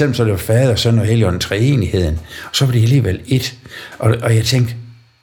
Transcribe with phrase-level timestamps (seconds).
[0.00, 2.18] Selvom så det var fader, søn og helligånden, treenigheden.
[2.44, 3.58] Og så var det alligevel et.
[3.98, 4.74] Og, og jeg tænkte,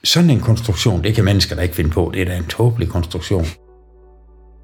[0.03, 2.11] sådan en konstruktion, det kan mennesker da ikke finde på.
[2.13, 3.45] Det er da en tåbelig konstruktion.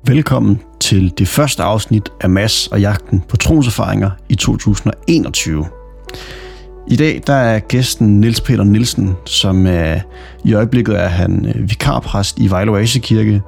[0.08, 5.66] Velkommen til det første afsnit af Mass og jagten på troserfaringer i 2021.
[6.88, 10.02] I dag der er gæsten Niels Peter Nielsen, som øh,
[10.46, 13.42] i øjeblikket er han øh, vikarpræst i Vejle Oase Kirke,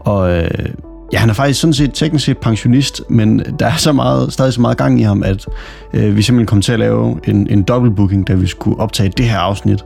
[0.00, 0.68] og øh,
[1.12, 4.52] ja, han er faktisk sådan set teknisk set pensionist, men der er så meget, stadig
[4.52, 5.46] så meget gang i ham, at
[5.92, 9.26] øh, vi simpelthen kom til at lave en, en dobbeltbooking, da vi skulle optage det
[9.26, 9.84] her afsnit.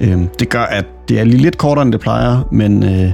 [0.00, 3.12] Øh, det gør, at det er lige lidt kortere, end det plejer, men øh,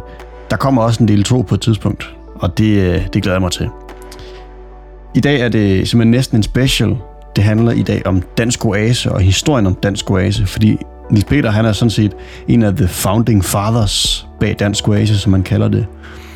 [0.50, 3.42] der kommer også en del to på et tidspunkt, og det, øh, det glæder jeg
[3.42, 3.68] mig til.
[5.14, 6.96] I dag er det simpelthen næsten en special.
[7.36, 10.76] Det handler i dag om Dansk Oase og historien om Dansk Oase, fordi
[11.10, 12.12] Nils Peter han er sådan set
[12.48, 15.86] en af the founding fathers bag Dansk Oase, som man kalder det.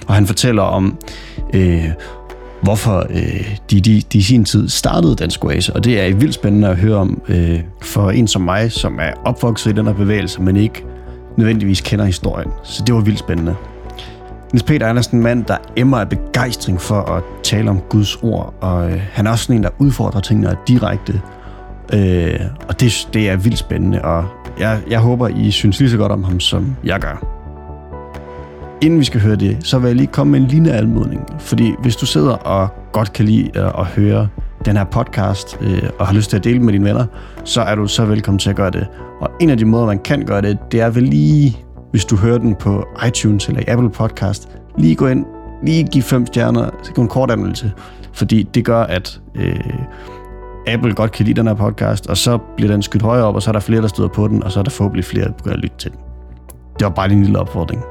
[0.07, 0.99] Og han fortæller om,
[1.55, 1.89] øh,
[2.63, 5.73] hvorfor øh, de, de, de i sin tid startede Dansk Oase.
[5.73, 9.13] Og det er vildt spændende at høre om øh, for en som mig, som er
[9.25, 10.85] opvokset i den her bevægelse, men ikke
[11.37, 12.51] nødvendigvis kender historien.
[12.63, 13.55] Så det var vildt spændende.
[14.53, 18.55] Niels Peter er en mand, der emmer af begejstring for at tale om Guds ord,
[18.61, 21.21] og øh, han er også sådan en, der udfordrer tingene direkte.
[21.95, 24.25] Øh, og det, det er vildt spændende, og
[24.59, 27.42] jeg, jeg håber, I synes lige så godt om ham, som jeg gør.
[28.83, 31.27] Inden vi skal høre det, så vil jeg lige komme med en lille anmodning.
[31.39, 34.29] Fordi hvis du sidder og godt kan lide øh, at, høre
[34.65, 37.07] den her podcast, øh, og har lyst til at dele med dine venner,
[37.45, 38.87] så er du så velkommen til at gøre det.
[39.21, 41.59] Og en af de måder, man kan gøre det, det er vel lige,
[41.91, 45.27] hvis du hører den på iTunes eller i Apple Podcast, lige gå ind,
[45.63, 47.73] lige give fem stjerner, så en kort anmeldelse.
[48.13, 49.61] Fordi det gør, at øh,
[50.67, 53.43] Apple godt kan lide den her podcast, og så bliver den skudt højere op, og
[53.43, 55.33] så er der flere, der støder på den, og så er der forhåbentlig flere, der
[55.33, 56.01] begynder at lytte til den.
[56.79, 57.83] Det var bare en lille opfordring.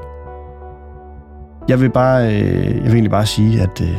[1.68, 3.96] Jeg vil bare, øh, jeg vil egentlig bare sige, at øh,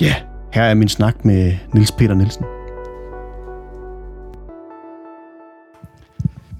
[0.00, 0.14] ja,
[0.52, 2.44] her er min snak med Nils Peter Nielsen.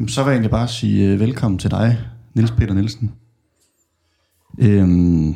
[0.08, 1.98] Så vil jeg egentlig bare sige øh, velkommen til dig,
[2.34, 3.12] Nils Peter Nielsen.
[4.58, 5.34] Øhm,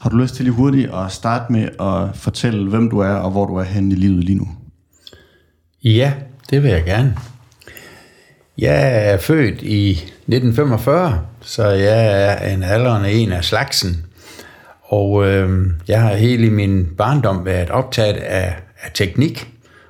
[0.00, 3.30] har du lyst til lige hurtigt at starte med at fortælle, hvem du er og
[3.30, 4.48] hvor du er henne i livet lige nu?
[5.84, 6.12] Ja,
[6.50, 7.16] det vil jeg gerne.
[8.58, 14.11] Jeg er født i 1945, så jeg er en aldrende en af slagsen.
[14.92, 19.48] Og øh, jeg har hele min barndom været optaget af, af teknik,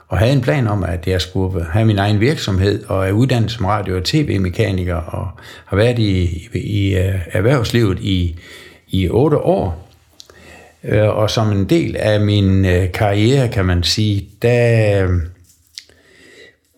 [0.08, 3.50] og havde en plan om, at jeg skulle have min egen virksomhed, og er uddannet
[3.50, 5.28] som radio- og tv-mekaniker, og
[5.64, 8.36] har været i, i, i øh, erhvervslivet i,
[8.88, 9.88] i otte år.
[10.84, 15.18] Øh, og som en del af min øh, karriere, kan man sige, der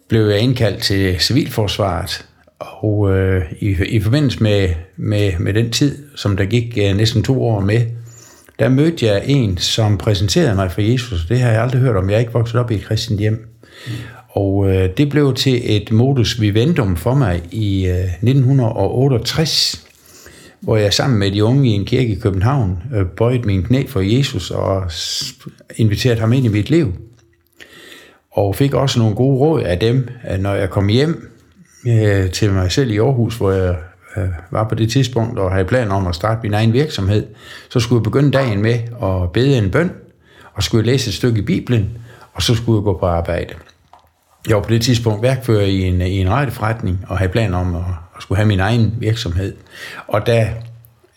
[0.09, 2.27] blev jeg indkaldt til civilforsvaret,
[2.59, 7.23] og øh, i, i forbindelse med, med, med den tid, som der gik øh, næsten
[7.23, 7.83] to år med,
[8.59, 11.27] der mødte jeg en, som præsenterede mig for Jesus.
[11.27, 12.11] Det har jeg aldrig hørt om.
[12.11, 13.49] Jeg er ikke vokset op i et kristent hjem.
[13.87, 13.93] Mm.
[14.29, 19.87] Og øh, det blev til et modus vivendum for mig i øh, 1968,
[20.61, 23.85] hvor jeg sammen med de unge i en kirke i København øh, bøjede min knæ
[23.89, 24.91] for Jesus og
[25.77, 26.93] inviterede ham ind i mit liv.
[28.33, 31.31] Og fik også nogle gode råd af dem, når jeg kom hjem
[31.87, 33.77] øh, til mig selv i Aarhus, hvor jeg
[34.17, 37.27] øh, var på det tidspunkt og havde planer om at starte min egen virksomhed,
[37.69, 39.93] så skulle jeg begynde dagen med at bede en bøn,
[40.55, 41.99] og skulle læse et stykke i Bibelen,
[42.33, 43.55] og så skulle jeg gå på arbejde.
[44.49, 47.77] Jeg var på det tidspunkt værkfører i en, i en forretning, og havde planer om
[47.77, 47.83] at,
[48.17, 49.55] at skulle have min egen virksomhed.
[50.07, 50.55] Og da,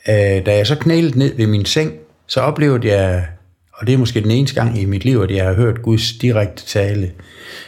[0.10, 1.94] øh, da jeg så knælede ned ved min seng,
[2.28, 3.28] så oplevede jeg
[3.78, 6.14] og det er måske den eneste gang i mit liv, at jeg har hørt Guds
[6.14, 7.12] direkte tale.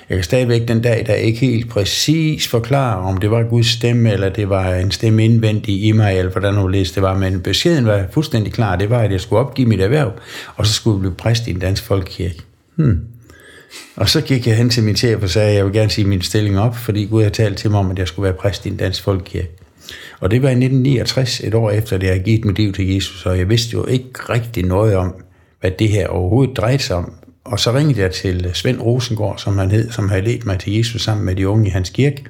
[0.10, 4.14] Jeg kan stadigvæk den dag, der ikke helt præcis forklare, om det var Guds stemme,
[4.14, 7.18] eller det var en stemme indvendig i mig, eller hvordan nu læste det var.
[7.18, 8.76] Men beskeden var fuldstændig klar.
[8.76, 10.12] Det var, at jeg skulle opgive mit erhverv,
[10.56, 12.42] og så skulle jeg blive præst i en dansk folkekirke.
[12.76, 13.00] Hmm.
[13.96, 16.08] Og så gik jeg hen til min chef og sagde, at jeg vil gerne sige
[16.08, 18.66] min stilling op, fordi Gud har talt til mig om, at jeg skulle være præst
[18.66, 19.50] i en dansk folkekirke.
[20.20, 22.94] Og det var i 1969, et år efter, at jeg havde givet mit liv til
[22.94, 25.16] Jesus, og jeg vidste jo ikke rigtig noget om,
[25.60, 27.14] hvad det her overhovedet drejede sig om.
[27.44, 30.60] Og så ringede jeg til øh, Svend Rosengård, som han hed, som havde ledt mig
[30.60, 32.24] til Jesus sammen med de unge i hans kirke,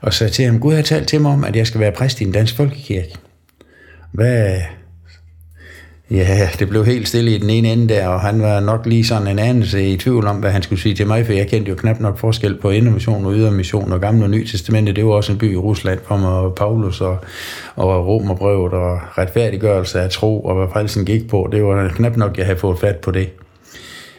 [0.00, 2.20] og sagde til ham, Gud har talt til mig om, at jeg skal være præst
[2.20, 3.14] i en dansk folkekirke.
[4.12, 4.60] Hvad,
[6.10, 9.04] Ja, det blev helt stille i den ene ende der, og han var nok lige
[9.04, 11.70] sådan en anelse i tvivl om, hvad han skulle sige til mig, for jeg kendte
[11.70, 14.92] jo knap nok forskel på innovation og ydermission og gamle og nye testamente.
[14.92, 17.18] Det var også en by i Rusland, for mig, og Paulus og,
[17.76, 21.48] og Romerbrevet og retfærdiggørelse af tro, og hvad frelsen gik på.
[21.52, 23.30] Det var knap nok, jeg havde fået fat på det.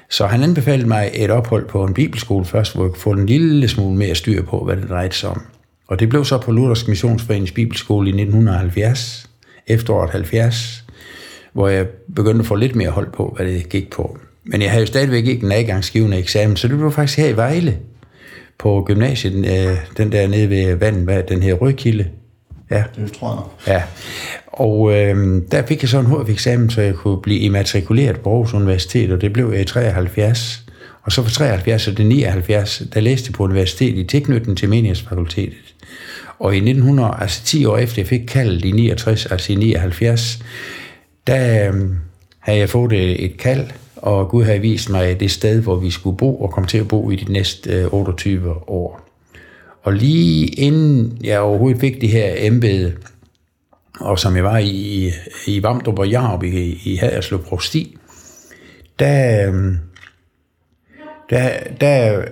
[0.09, 3.25] Så han anbefalede mig et ophold på en bibelskole først, hvor jeg kunne få en
[3.25, 5.41] lille smule mere styr på, hvad det drejede sig om.
[5.87, 9.29] Og det blev så på Luthersk Missionsforenings Bibelskole i 1970,
[9.67, 10.86] efteråret 70,
[11.57, 14.17] hvor jeg begyndte at få lidt mere hold på, hvad det gik på.
[14.43, 17.35] Men jeg havde jo stadigvæk ikke en adgangsgivende eksamen, så det blev faktisk her i
[17.35, 17.77] Vejle,
[18.59, 22.05] på gymnasiet, øh, den der nede ved vandet, hvad den her Rødkilde.
[22.71, 22.83] Ja.
[22.95, 23.73] Det tror jeg.
[23.73, 23.83] Ja.
[24.47, 28.53] Og øh, der fik jeg så en HF-eksamen, så jeg kunne blive immatrikuleret på Aarhus
[28.53, 30.65] Universitet, og det blev jeg i 73.
[31.01, 34.69] Og så fra 73 og det 79, der læste jeg på universitetet i tilknytning til
[34.69, 35.75] menighedsfakultetet.
[36.39, 40.39] Og i 1900, altså 10 år efter jeg fik kaldet i 69, altså i 79,
[41.27, 41.81] der øh,
[42.39, 45.91] havde jeg fået et, et kald, og Gud havde vist mig det sted, hvor vi
[45.91, 49.07] skulle bo, og komme til at bo i de næste øh, 28 år.
[49.83, 52.95] Og lige inden jeg overhovedet fik det her embede,
[53.99, 55.11] og som jeg var i,
[55.47, 57.97] i Vamdrup og Jarup i, i Haderslev Prosti,
[58.99, 59.77] der, øhm,
[61.29, 61.49] der,
[61.81, 62.23] der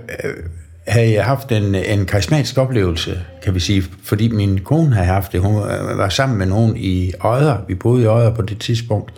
[0.87, 5.31] havde jeg haft en, en karismatisk oplevelse, kan vi sige, fordi min kone havde haft
[5.31, 5.41] det.
[5.41, 5.55] Hun
[5.95, 9.13] var sammen med nogen i Odder, Vi boede i Odder på det tidspunkt,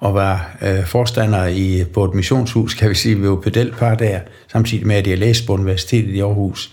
[0.00, 4.20] og var øh, forstander i, på et missionshus, kan vi sige, vi var pedelpar der,
[4.52, 6.70] samtidig med, at jeg læste på universitetet i Aarhus.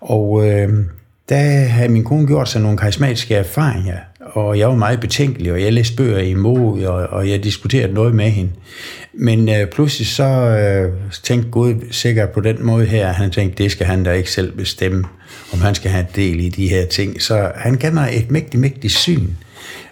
[0.00, 0.68] Og øh,
[1.28, 3.96] der havde min kone gjort sig nogle karismatiske erfaringer,
[4.32, 8.14] og jeg var meget betænkelig, og jeg læste bøger imod, og, og jeg diskuterede noget
[8.14, 8.50] med hende.
[9.12, 10.92] Men øh, pludselig så øh,
[11.22, 14.52] tænkte Gud sikkert på den måde her, han tænkte, det skal han da ikke selv
[14.52, 15.04] bestemme,
[15.52, 17.22] om han skal have del i de her ting.
[17.22, 19.26] Så han gav mig et mægtigt, mægtigt syn.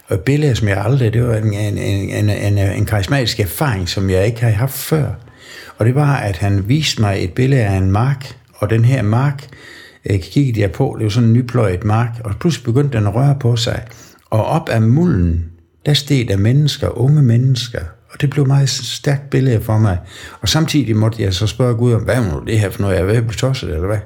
[0.07, 3.89] Og et billede, som jeg aldrig, det var en, en, en, en, en karismatisk erfaring,
[3.89, 5.09] som jeg ikke havde haft før.
[5.77, 9.01] Og det var, at han viste mig et billede af en mark, og den her
[9.01, 9.47] mark,
[10.09, 13.15] øh, kiggede jeg på, det var sådan en nypløjet mark, og pludselig begyndte den at
[13.15, 13.83] røre på sig.
[14.29, 15.45] Og op af mulden,
[15.85, 17.79] der steg der mennesker, unge mennesker,
[18.09, 19.97] og det blev meget et stærkt billede for mig.
[20.41, 23.01] Og samtidig måtte jeg så spørge Gud om, hvad er det her for noget, jeg
[23.01, 23.99] er ved at blive tosset, eller hvad?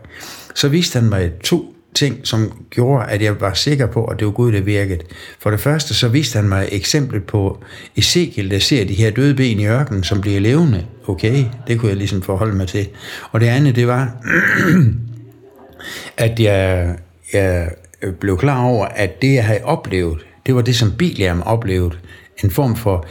[0.56, 4.26] Så viste han mig to ting, som gjorde, at jeg var sikker på, at det
[4.26, 5.00] var Gud, der virkede.
[5.40, 7.64] For det første, så viste han mig eksemplet på
[7.96, 10.86] Ezekiel, der ser de her døde ben i ørkenen, som bliver levende.
[11.08, 12.88] Okay, det kunne jeg ligesom forholde mig til.
[13.32, 14.16] Og det andet, det var,
[16.18, 16.96] at jeg,
[17.34, 17.70] jeg
[18.04, 21.96] Øh, blev klar over, at det, jeg havde oplevet, det var det, som Biliam oplevede.
[22.44, 23.06] En form for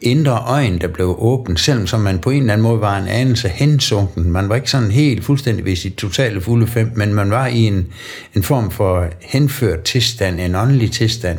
[0.00, 3.08] indre øjen, der blev åbent, selvom som man på en eller anden måde var en
[3.08, 4.30] anelse hensunken.
[4.30, 7.58] Man var ikke sådan helt fuldstændig ved sit totale fulde fem, men man var i
[7.58, 7.86] en,
[8.34, 11.38] en form for henført tilstand, en åndelig tilstand.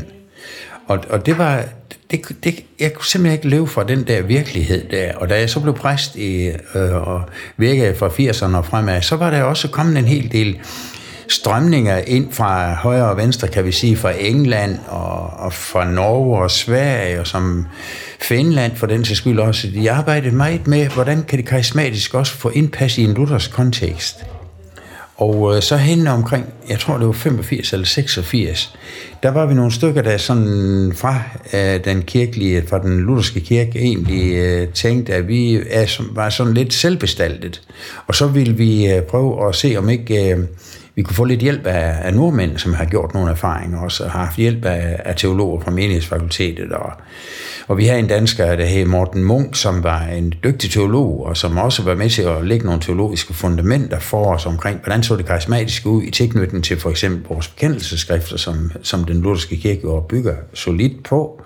[0.87, 1.63] Og, og det var,
[2.11, 5.13] det, det, jeg kunne simpelthen ikke leve fra den der virkelighed der.
[5.15, 7.21] Og da jeg så blev præst i, øh, og
[7.57, 10.59] virkede fra 80'erne og fremad, så var der også kommet en hel del
[11.29, 16.41] strømninger ind fra højre og venstre, kan vi sige, fra England og, og fra Norge
[16.43, 17.65] og Sverige, og som
[18.21, 19.67] Finland for den til skyld også.
[19.67, 24.25] De arbejdede meget med, hvordan kan det karismatisk også få indpas i en luthersk kontekst.
[25.19, 28.75] Og øh, så hen omkring, jeg tror det var 85 eller 86,
[29.23, 31.21] der var vi nogle stykker, der sådan fra
[31.53, 36.53] øh, den kirkelige, fra den lutherske kirke egentlig øh, tænkte, at vi er, var sådan
[36.53, 37.61] lidt selvbestaltet.
[38.07, 40.39] Og så ville vi øh, prøve at se, om ikke øh,
[40.99, 44.11] vi kunne få lidt hjælp af, af nordmænd, som har gjort nogle erfaringer også, og
[44.11, 46.71] har haft hjælp af, af teologer fra menighedsfakultetet.
[46.71, 46.91] Og,
[47.67, 51.37] og vi har en dansker, der hedder Morten Munk, som var en dygtig teolog, og
[51.37, 55.15] som også var med til at lægge nogle teologiske fundamenter for os omkring, hvordan så
[55.15, 59.87] det karismatiske ud i tilknytning til for eksempel vores bekendelseskrifter, som, som den lutherske kirke
[60.09, 61.41] bygger solidt på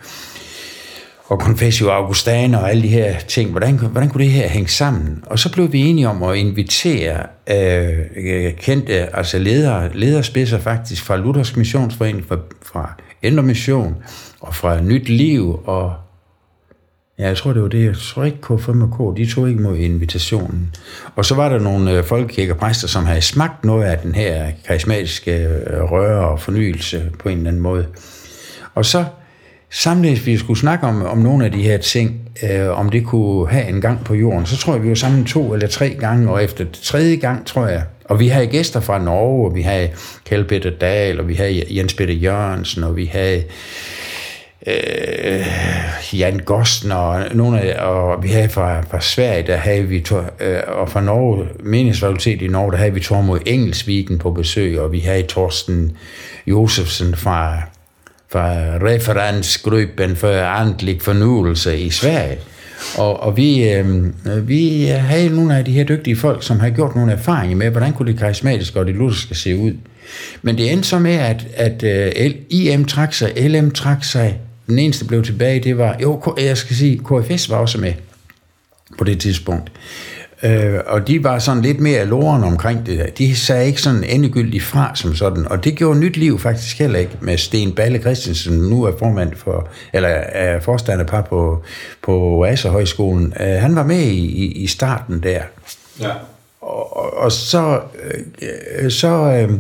[1.25, 3.51] og Confessio Augustana og alle de her ting.
[3.51, 5.23] Hvordan, hvordan kunne det her hænge sammen?
[5.25, 11.17] Og så blev vi enige om at invitere øh, kendte, altså ledere, lederspidser faktisk fra
[11.17, 13.95] Luthersk Missionsforening, fra, fra Ændre Mission
[14.39, 15.93] og fra Nyt Liv og
[17.19, 17.85] Ja, jeg tror, det var det.
[17.85, 20.75] Jeg tror ikke K5 og K, de tog ikke mod invitationen.
[21.15, 25.31] Og så var der nogle øh, folkekirkepræster, som havde smagt noget af den her karismatiske
[25.31, 27.87] øh, røre og fornyelse på en eller anden måde.
[28.75, 29.05] Og så
[29.73, 33.49] samlet vi skulle snakke om, om nogle af de her ting, øh, om det kunne
[33.49, 36.29] have en gang på jorden, så tror jeg, vi var sammen to eller tre gange,
[36.29, 39.89] og efter tredje gang, tror jeg, og vi havde gæster fra Norge, og vi havde
[40.25, 43.43] Kjell Peter Dahl, og vi havde Jens Peter Jørgensen, og vi havde
[44.67, 45.47] øh,
[46.13, 50.17] Jan Gosten, og, nogle af, og vi havde fra, fra Sverige, der havde vi, to,
[50.39, 54.91] øh, og fra Norge, meningsfakultet i Norge, der havde vi Tormod Engelsviken på besøg, og
[54.91, 55.97] vi havde Torsten
[56.47, 57.61] Josefsen fra
[58.33, 62.37] fra referensgruppen for andlig fornyelse i Sverige.
[62.97, 63.85] Og, og vi, øh,
[64.47, 67.93] vi havde nogle af de her dygtige folk, som har gjort nogle erfaringer med, hvordan
[67.93, 69.73] kunne det karismatiske og det lutherske se ud.
[70.41, 74.39] Men det endte så med, at, at øh, uh, IM trak sig, LM trak sig.
[74.67, 77.93] Den eneste, der blev tilbage, det var, jo, jeg skal sige, KFS var også med
[78.97, 79.71] på det tidspunkt.
[80.43, 83.05] Øh, og de var sådan lidt mere loren omkring det der.
[83.17, 85.47] De sagde ikke sådan endegyldigt fra som sådan.
[85.47, 89.35] Og det gjorde nyt liv faktisk heller ikke med Sten Balle Christensen, nu er formand
[89.35, 91.63] for, eller er forstanderpar på,
[92.01, 93.33] på Asa Højskolen.
[93.39, 95.41] Øh, han var med i, i, i starten der.
[95.99, 96.11] Ja.
[96.61, 97.79] og, og, og så,
[98.81, 99.59] øh, så øh,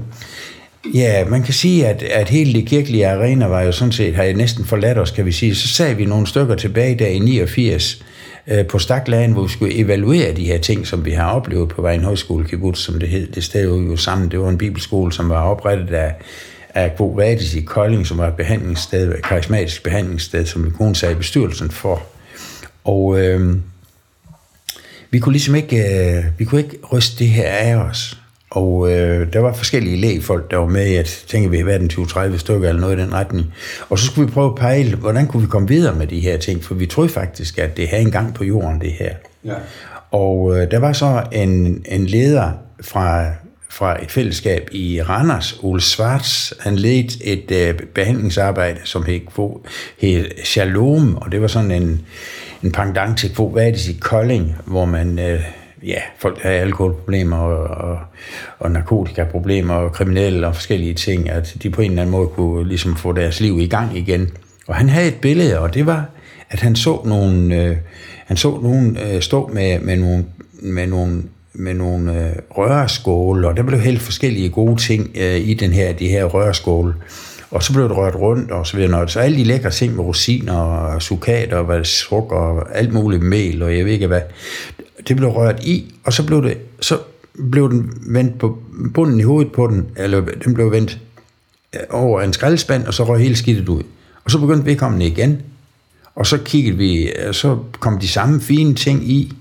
[0.95, 4.23] ja, man kan sige, at, at hele det kirkelige arena var jo sådan set, har
[4.23, 5.55] jeg næsten forladt os, kan vi sige.
[5.55, 8.03] Så sagde vi nogle stykker tilbage der i 89,
[8.47, 11.81] øh, på Staklagen, hvor vi skulle evaluere de her ting, som vi har oplevet på
[11.81, 13.27] Vejen Højskole Kibbutz, som det hed.
[13.27, 14.31] Det stod jo sammen.
[14.31, 16.15] Det var en bibelskole, som var oprettet af,
[16.73, 20.95] af Bo Vadis i Kolding, som var et behandlingssted, et karismatisk behandlingssted, som min kone
[20.95, 22.01] sagde i bestyrelsen for.
[22.83, 23.55] Og øh,
[25.09, 28.17] vi kunne ligesom ikke, øh, vi kunne ikke ryste det her af os.
[28.53, 31.81] Og øh, der var forskellige lægefolk, der var med i, at tænker vi har været
[31.81, 33.53] en 20-30 stykker eller noget i den retning.
[33.89, 36.37] Og så skulle vi prøve at pejle, hvordan kunne vi komme videre med de her
[36.37, 39.13] ting, for vi troede faktisk, at det havde en gang på jorden, det her.
[39.45, 39.53] Ja.
[40.11, 43.25] Og øh, der var så en, en leder fra,
[43.69, 46.53] fra et fællesskab i Randers, Ole Svarts.
[46.59, 49.19] Han ledte et øh, behandlingsarbejde, som hed,
[49.97, 52.01] hed Shalom, og det var sådan en,
[52.63, 55.19] en pendant til Kvo Vadis i Kolding, hvor man...
[55.19, 55.41] Øh,
[55.87, 57.99] ja, folk der har alkoholproblemer og, og,
[58.59, 62.67] og narkotikaproblemer og kriminelle og forskellige ting, at de på en eller anden måde kunne
[62.67, 64.29] ligesom få deres liv i gang igen.
[64.67, 66.05] Og han havde et billede, og det var,
[66.49, 67.77] at han så nogen, øh,
[68.25, 70.25] han så nogen øh, stå med, med nogle,
[70.61, 71.23] med nogle
[71.55, 75.93] med nogle øh, rørskåle, og der blev helt forskellige gode ting øh, i den her,
[75.93, 76.93] de her rørskåle.
[77.53, 79.09] Og så blev det rørt rundt, og så videre.
[79.09, 83.23] Så alle de lækre ting med rosiner og sukat og hvad, sukker og alt muligt
[83.23, 84.21] mel, og jeg ved ikke hvad
[85.07, 86.97] det blev rørt i, og så blev, det, så
[87.51, 88.57] blev den vendt på
[88.93, 90.99] bunden i hovedet på den, eller den blev vendt
[91.73, 93.83] øh, over en skraldespand, og så røg hele skidtet ud.
[94.23, 95.41] Og så begyndte vedkommende igen,
[96.15, 99.33] og så kiggede vi, øh, så kom de samme fine ting i,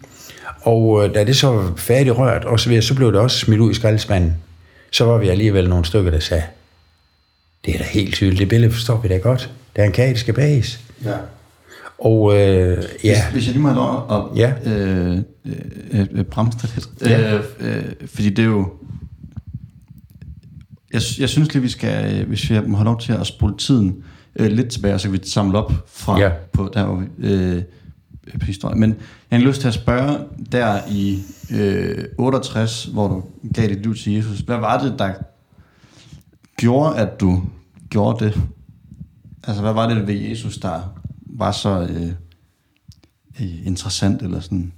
[0.62, 3.38] og øh, da det så var færdigt rørt, og så, videre, så blev det også
[3.38, 4.34] smidt ud i skraldespanden.
[4.90, 6.42] Så var vi alligevel nogle stykker, der sagde,
[7.64, 9.50] det er da helt tydeligt, det billede forstår vi da godt.
[9.76, 10.80] Der er en kage, der skal bages.
[11.04, 11.16] Ja.
[11.98, 13.22] Og øh, ja.
[13.22, 14.70] Hvis, hvis jeg lige må have lov at ja.
[14.70, 15.18] øh,
[15.92, 17.10] øh, øh, bremse det lidt.
[17.10, 17.34] Ja.
[17.34, 18.72] Øh, øh, fordi det er jo...
[20.92, 23.56] Jeg, jeg synes lige, vi skal, øh, hvis vi må have lov til at spole
[23.56, 24.04] tiden
[24.36, 26.30] øh, lidt tilbage, så kan vi samle op fra ja.
[26.52, 27.62] på der øh,
[28.40, 28.80] på historien.
[28.80, 28.96] Men
[29.30, 30.18] jeg har lyst til at spørge,
[30.52, 35.12] der i øh, 68, hvor du gav dit liv til Jesus, hvad var det, der
[36.62, 37.42] gjorde, at du
[37.90, 38.40] gjorde det?
[39.44, 42.06] Altså, hvad var det ved Jesus, der var så øh,
[43.40, 44.72] øh, interessant, eller sådan?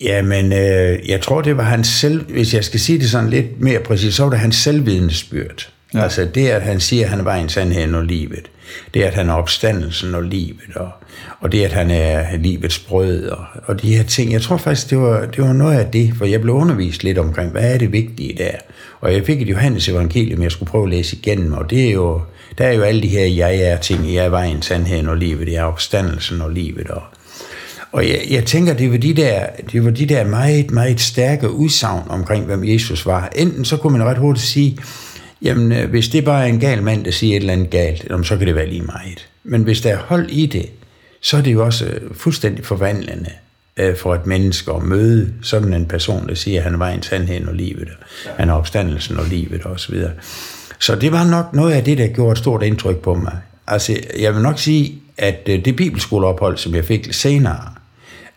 [0.00, 3.60] Jamen, øh, jeg tror, det var hans selv, hvis jeg skal sige det sådan lidt
[3.60, 5.72] mere præcis, så var det hans selvvidensbyrd.
[5.94, 6.02] Ja.
[6.02, 8.50] Altså det, at han siger, at han var en sandhed og livet.
[8.94, 10.76] Det, at han er opstandelsen og livet.
[10.76, 10.90] Og,
[11.40, 13.28] og det, at han er livets brød.
[13.28, 14.32] Og, og de her ting.
[14.32, 17.18] Jeg tror faktisk, det var, det var noget af det, for jeg blev undervist lidt
[17.18, 18.52] omkring, hvad er det vigtige der?
[19.00, 21.92] Og jeg fik et Johannes evangelium, jeg skulle prøve at læse igennem, og det er
[21.92, 22.20] jo,
[22.58, 25.48] der er jo alle de her jeg er ting, jeg er vejen, sandheden og livet,
[25.48, 26.88] jeg er opstandelsen og livet.
[26.88, 27.02] Og,
[27.92, 31.50] og jeg, jeg tænker, det var, de der, det var de der meget, meget stærke
[31.50, 33.28] udsagn omkring, hvem Jesus var.
[33.36, 34.78] Enten så kunne man ret hurtigt sige,
[35.42, 38.26] jamen øh, hvis det bare er en gal mand, der siger et eller andet galt,
[38.26, 39.28] så kan det være lige meget.
[39.44, 40.66] Men hvis der er hold i det,
[41.20, 43.30] så er det jo også øh, fuldstændig forvandlende
[43.76, 47.02] øh, for et menneske at møde sådan en person, der siger, at han var en
[47.02, 47.88] sandhed og livet,
[48.24, 50.12] og han er opstandelsen og livet og så videre.
[50.78, 53.36] Så det var nok noget af det, der gjorde et stort indtryk på mig.
[53.66, 57.60] Altså, jeg vil nok sige, at det bibelskoleophold, som jeg fik senere,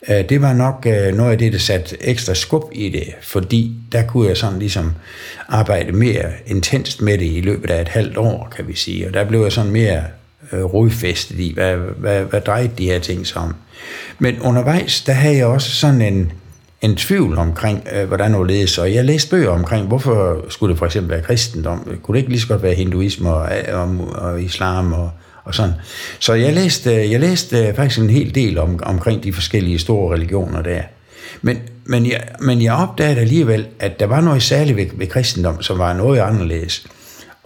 [0.08, 3.72] Øh, det var nok øh, noget af det, der satte ekstra skub i det, fordi
[3.92, 4.92] der kunne jeg sådan ligesom
[5.48, 9.06] arbejde mere intenst med det i løbet af et halvt år, kan vi sige.
[9.06, 10.02] Og der blev jeg sådan mere
[10.52, 13.54] øh, rodfæstet i, hvad, hvad, hvad drejede de her ting sig om.
[14.18, 16.32] Men undervejs, der havde jeg også sådan en,
[16.82, 18.78] en tvivl omkring, øh, hvordan det ledes.
[18.78, 21.98] Og jeg læste bøger omkring, hvorfor skulle det for eksempel være kristendom?
[22.02, 25.10] Kunne det ikke lige så godt være hinduisme og, og, og islam og,
[25.46, 25.74] og sådan?
[26.18, 30.14] Så jeg læste, jeg læste øh, faktisk en hel del om, omkring de forskellige store
[30.14, 30.82] religioner der.
[31.42, 35.62] Men, men, jeg, men jeg opdagede alligevel, at der var noget særligt ved, ved kristendom,
[35.62, 36.86] som var noget anderledes.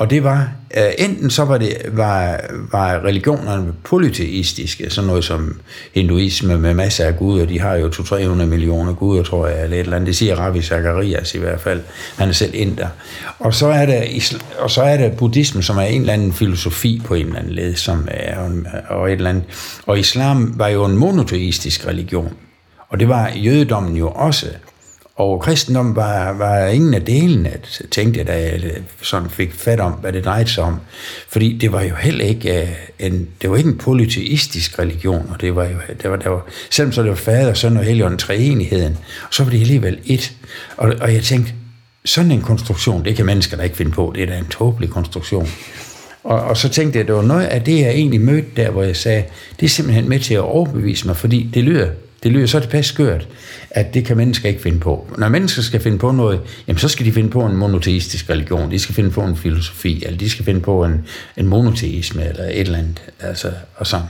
[0.00, 2.40] Og det var, uh, enten så var, det, var,
[2.72, 5.60] var religionerne polyteistiske, sådan noget som
[5.94, 9.80] hinduisme med masser af guder, de har jo 200-300 millioner guder, tror jeg, eller et
[9.80, 10.06] eller andet.
[10.06, 11.80] Det siger Ravi Zacharias i hvert fald.
[12.16, 12.88] Han er selv inder.
[13.38, 14.02] Og så er der,
[14.58, 17.52] og så er der buddhisme, som er en eller anden filosofi på en eller anden
[17.52, 18.48] led, som er,
[18.88, 19.44] og et eller andet.
[19.86, 22.32] Og islam var jo en monoteistisk religion.
[22.88, 24.46] Og det var jødedommen jo også.
[25.20, 27.52] Og kristendom var, var ingen af delene,
[27.90, 28.70] tænkte jeg, da jeg øh,
[29.02, 30.80] sådan fik fat om, hvad det drejede sig om.
[31.28, 35.40] Fordi det var jo heller ikke øh, en, det var ikke en polyteistisk religion, og
[35.40, 38.18] det var jo, det var, det var, selvom så det var fader, søn og helgen,
[38.18, 38.98] treenigheden,
[39.28, 40.32] og så var det alligevel et.
[40.76, 41.52] Og, og jeg tænkte,
[42.04, 44.90] sådan en konstruktion, det kan mennesker da ikke finde på, det er da en tåbelig
[44.90, 45.48] konstruktion.
[46.24, 48.70] Og, og så tænkte jeg, at det var noget af det, jeg egentlig mødte der,
[48.70, 49.24] hvor jeg sagde,
[49.60, 51.88] det er simpelthen med til at overbevise mig, fordi det lyder
[52.22, 53.28] det lyder så tilpas skørt,
[53.70, 55.14] at det kan mennesker ikke finde på.
[55.18, 58.70] Når mennesker skal finde på noget, jamen så skal de finde på en monoteistisk religion,
[58.70, 62.44] de skal finde på en filosofi, eller de skal finde på en, en monoteisme, eller
[62.44, 64.06] et eller andet, altså, og sådan.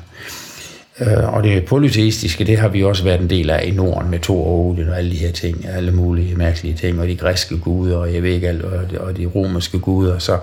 [1.00, 4.18] Øh, og det polyteistiske, det har vi også været en del af i Norden med
[4.18, 7.58] to og Odin og alle de her ting, alle mulige mærkelige ting, og de græske
[7.58, 10.18] guder, og jeg ved ikke alt, og de, og de romerske guder.
[10.18, 10.38] Så,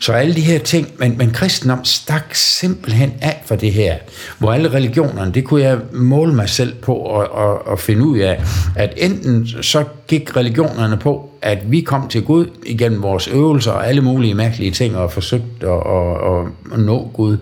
[0.00, 3.96] så alle de her ting, men, men kristendom stak simpelthen af for det her,
[4.38, 8.18] hvor alle religionerne, det kunne jeg måle mig selv på at, at, at finde ud
[8.18, 8.42] af,
[8.76, 13.88] at enten så gik religionerne på, at vi kom til Gud igennem vores øvelser og
[13.88, 17.36] alle mulige mærkelige ting, og forsøgte at, at, at, at nå Gud,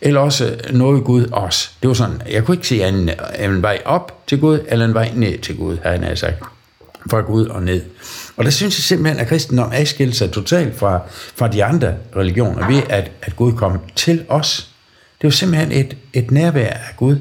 [0.00, 1.72] eller også noget Gud os.
[1.82, 3.10] Det var sådan, jeg kunne ikke se en,
[3.40, 6.42] en vej op til Gud, eller en vej ned til Gud, har han sagt.
[7.10, 7.82] Fra Gud og ned.
[8.36, 11.00] Og der synes jeg simpelthen, at kristendom adskilte sig totalt fra,
[11.36, 14.70] fra de andre religioner, ved at, at Gud kom til os.
[15.20, 17.16] Det var simpelthen et, et nærvær af Gud,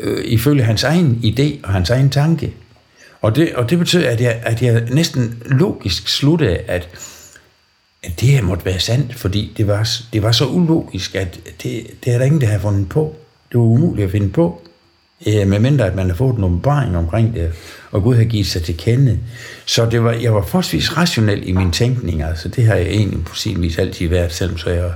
[0.00, 2.54] øh, ifølge hans egen idé og hans egen tanke.
[3.22, 6.88] Og det, og det betød, at jeg, at jeg næsten logisk sluttede, at
[8.04, 11.86] at det her måtte være sandt, fordi det var, det var så ulogisk, at det,
[12.04, 13.14] det er der ingen, der har fundet på.
[13.52, 14.62] Det var umuligt at finde på,
[15.26, 17.52] øh, medmindre at man har fået en åbenbaring omkring det,
[17.90, 19.18] og Gud har givet sig til kende.
[19.66, 23.24] Så det var, jeg var forholdsvis rationel i min tænkning, altså det har jeg egentlig
[23.24, 24.90] på sin vis altid været, selvom så jeg,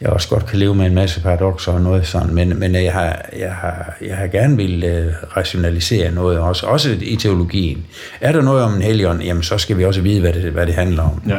[0.00, 2.92] jeg også godt kan leve med en masse paradoxer og noget sådan, men, men jeg,
[2.92, 7.86] har, jeg, har, jeg har gerne vil øh, rationalisere noget også, også i teologien.
[8.20, 10.66] Er der noget om en helion, jamen så skal vi også vide, hvad det, hvad
[10.66, 11.22] det handler om.
[11.28, 11.38] Ja.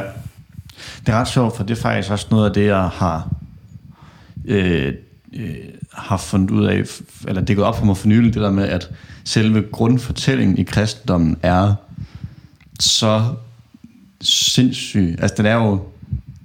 [1.06, 3.30] Det er ret sjovt, for det er faktisk også noget af det, jeg har,
[4.46, 4.94] øh,
[5.34, 5.56] øh,
[5.94, 6.84] har fundet ud af,
[7.28, 8.90] eller det går op for mig for nylig, det der med, at
[9.24, 11.74] selve grundfortællingen i kristendommen er
[12.80, 13.24] så
[14.22, 15.16] sindssyg.
[15.20, 15.82] Altså den er jo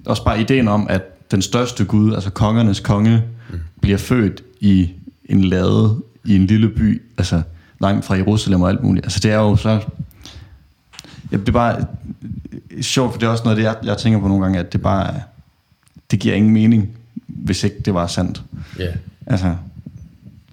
[0.06, 3.58] også bare ideen om, at den største Gud, altså kongernes konge, mm.
[3.80, 4.90] bliver født i
[5.24, 7.42] en lade i en lille by, altså
[7.80, 9.06] langt fra Jerusalem og alt muligt.
[9.06, 9.80] Altså det er jo så...
[11.34, 11.86] Ja, det er bare
[12.80, 14.82] sjovt, for det er også noget, det jeg, jeg tænker på nogle gange, at det
[14.82, 15.14] bare
[16.10, 16.88] det giver ingen mening,
[17.26, 18.42] hvis ikke det var sandt.
[18.78, 18.84] Ja.
[18.84, 18.96] Yeah.
[19.26, 19.54] Altså,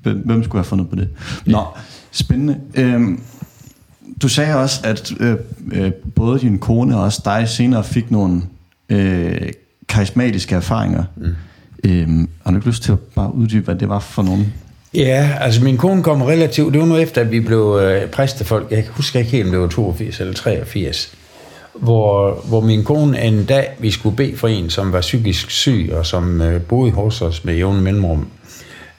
[0.01, 1.09] hvem skulle have fundet på det?
[1.45, 1.67] Nå, yeah.
[2.11, 2.59] spændende.
[2.73, 3.21] Øhm,
[4.21, 5.35] du sagde også, at øh,
[5.71, 8.41] øh, både din kone og også dig senere fik nogle
[8.89, 9.51] øh,
[9.89, 11.03] karismatiske erfaringer.
[11.15, 11.35] Mm.
[11.83, 14.53] Øhm, har du ikke lyst til at bare uddybe, hvad det var for nogen?
[14.93, 18.71] Ja, altså min kone kom relativt, det var nu efter, at vi blev øh, præstefolk.
[18.71, 21.17] Jeg husker ikke helt, om det var 82 eller 83
[21.73, 25.89] hvor, hvor min kone en dag, vi skulle bede for en, som var psykisk syg,
[25.93, 28.27] og som øh, boede hos os med jævne mellemrum,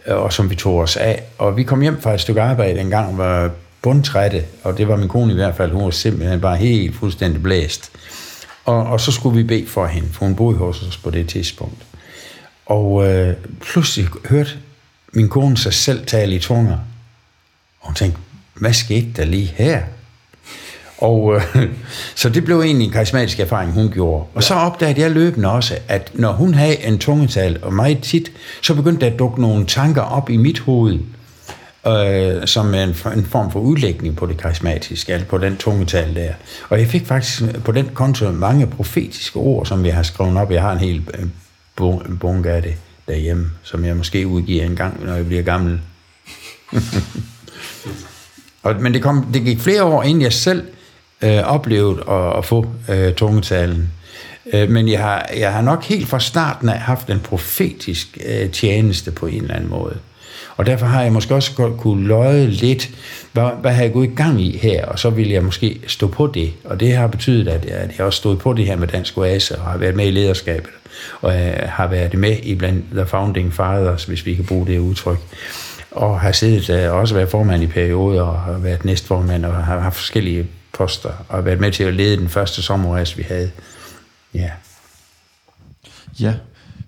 [0.06, 1.22] øh, og som vi tog os af.
[1.38, 3.50] Og vi kom hjem fra et stykke arbejde en gang, var
[3.82, 7.42] bundtrætte, og det var min kone i hvert fald, hun var simpelthen bare helt fuldstændig
[7.42, 7.90] blæst.
[8.64, 11.28] Og, og så skulle vi bede for hende, for hun boede hos os på det
[11.28, 11.82] tidspunkt.
[12.66, 14.50] Og øh, pludselig hørte
[15.12, 16.78] min kone sig selv tale i tunger.
[17.80, 18.18] Og hun tænkte,
[18.54, 19.82] hvad skete der lige her?
[20.98, 21.42] Og øh,
[22.20, 24.24] så det blev egentlig en karismatisk erfaring, hun gjorde.
[24.34, 28.32] Og så opdagede jeg løbende også, at når hun havde en tungetal, og meget tit,
[28.62, 30.98] så begyndte der at dukke nogle tanker op i mit hoved,
[31.86, 36.32] øh, som en, en form for udlægning på det karismatiske, altså på den tungetal der.
[36.68, 40.52] Og jeg fik faktisk på den konto mange profetiske ord, som jeg har skrevet op.
[40.52, 42.74] Jeg har en hel øh, bunke af det
[43.08, 45.80] derhjemme, som jeg måske udgiver en gang, når jeg bliver gammel.
[48.62, 50.62] og, men det, kom, det gik flere år, inden jeg selv
[51.22, 53.90] øh, oplevet at, at få øh, tungetalen.
[54.52, 58.50] Øh, men jeg har, jeg har nok helt fra starten af haft en profetisk øh,
[58.50, 59.98] tjeneste på en eller anden måde.
[60.56, 62.90] Og derfor har jeg måske også godt kunne løje lidt,
[63.32, 66.06] hvad, hvad har jeg gået i gang i her, og så vil jeg måske stå
[66.06, 66.52] på det.
[66.64, 69.18] Og det har betydet, at jeg, at jeg også stod på det her med Dansk
[69.18, 70.70] Oase, og har været med i lederskabet,
[71.20, 74.78] og øh, har været med i blandt The Founding Fathers, hvis vi kan bruge det
[74.78, 75.18] udtryk
[75.94, 79.64] og har siddet og øh, også været formand i perioder, og har været næstformand, og
[79.64, 83.22] har haft forskellige poster, og har været med til at lede den første sommerrejse, vi
[83.22, 83.50] havde.
[84.34, 84.50] Ja.
[86.20, 86.34] Ja,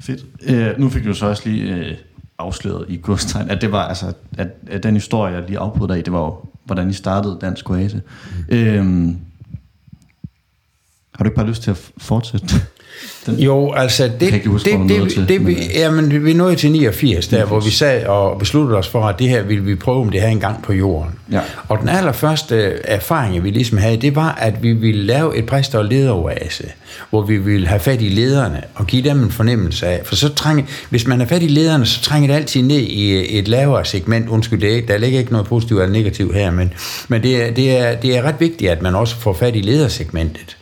[0.00, 0.24] fedt.
[0.42, 1.96] Øh, nu fik du så også lige øh,
[2.38, 5.98] afsløret i godstegn, at det var altså, at, at den historie, jeg lige afbrød dig
[5.98, 8.02] i, det var jo, hvordan I startede Dansk Oase.
[8.48, 8.56] Mm.
[8.56, 9.18] Øhm,
[11.14, 12.46] har du ikke bare lyst til at fortsætte?
[13.26, 16.70] Den, jo, altså det, det, huske, det, det, det, det vi, jamen, vi nåede til
[16.70, 17.48] 89, der, 89.
[17.48, 20.20] hvor vi sad og besluttede os for, at det her ville vi prøve, om det
[20.20, 21.14] her en gang på jorden.
[21.32, 21.40] Ja.
[21.68, 25.74] Og den allerførste erfaring, vi ligesom havde, det var, at vi ville lave et præst-
[25.74, 26.64] og lederoase,
[27.10, 30.34] hvor vi ville have fat i lederne og give dem en fornemmelse af, for så
[30.34, 33.84] trænger, hvis man har fat i lederne, så trænger det altid ned i et lavere
[33.84, 36.72] segment, undskyld, det, der ligger ikke noget positivt eller negativt her, men,
[37.08, 39.60] men det, er, det, er, det er ret vigtigt, at man også får fat i
[39.60, 40.56] ledersegmentet.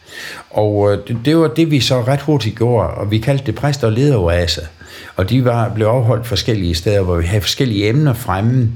[0.50, 3.54] Og øh, det, det var det, vi så ret hurtigt gjorde, og vi kaldte det
[3.54, 4.66] præster og lederoaser.
[5.16, 8.70] Og de var, blev afholdt forskellige steder, hvor vi havde forskellige emner fremme.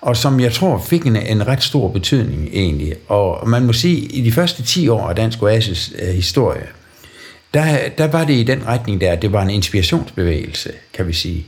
[0.00, 2.94] og som jeg tror fik en, en ret stor betydning egentlig.
[3.08, 6.66] Og man må sige, at i de første 10 år af Dansk Oasis øh, historie,
[7.54, 11.46] der, der var det i den retning der, det var en inspirationsbevægelse, kan vi sige.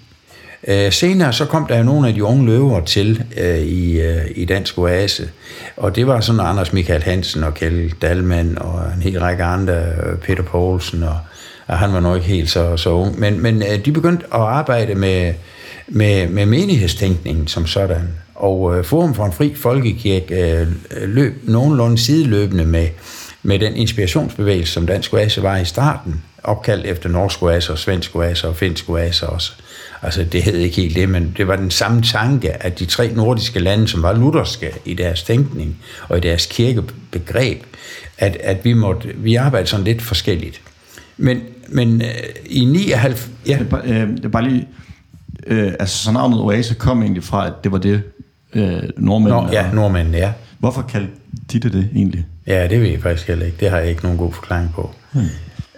[0.68, 4.24] Øh, senere så kom der jo nogle af de unge løver til øh, i, øh,
[4.34, 5.28] i Dansk Oase,
[5.76, 9.74] og det var sådan Anders Michael Hansen og Kjell Dalman og en hel række andre,
[9.74, 11.18] øh, Peter Poulsen, og,
[11.66, 14.40] og han var nok ikke helt så, så ung, men, men øh, de begyndte at
[14.40, 15.34] arbejde med,
[15.88, 20.66] med, med menighedstænkningen som sådan, og øh, Forum for en Fri Folkekirke øh,
[21.02, 22.88] løb nogenlunde sideløbende med,
[23.42, 28.16] med den inspirationsbevægelse, som Dansk Oase var i starten, opkaldt efter norsk oase og svensk
[28.16, 29.52] oase og finsk oase også.
[30.02, 33.12] Altså det hed ikke helt det, men det var den samme tanke, at de tre
[33.14, 35.76] nordiske lande, som var lutherske i deres tænkning
[36.08, 37.62] og i deres kirkebegreb,
[38.18, 40.60] at, at vi måtte, vi arbejdede sådan lidt forskelligt.
[41.16, 42.08] Men, men øh,
[42.46, 43.30] i 99...
[43.46, 43.52] Ja.
[43.52, 44.68] Det, er bare, øh, det er bare lige...
[45.46, 48.02] Øh, altså så navnet Oase kom egentlig fra, at det var det
[48.54, 49.46] øh, nordmændene...
[49.46, 50.32] Nå, ja, nordmændene, ja.
[50.58, 51.12] Hvorfor kaldte
[51.52, 52.26] de det det egentlig?
[52.46, 53.56] Ja, det ved jeg faktisk heller ikke.
[53.60, 54.94] Det har jeg ikke nogen god forklaring på.
[55.12, 55.24] Hmm.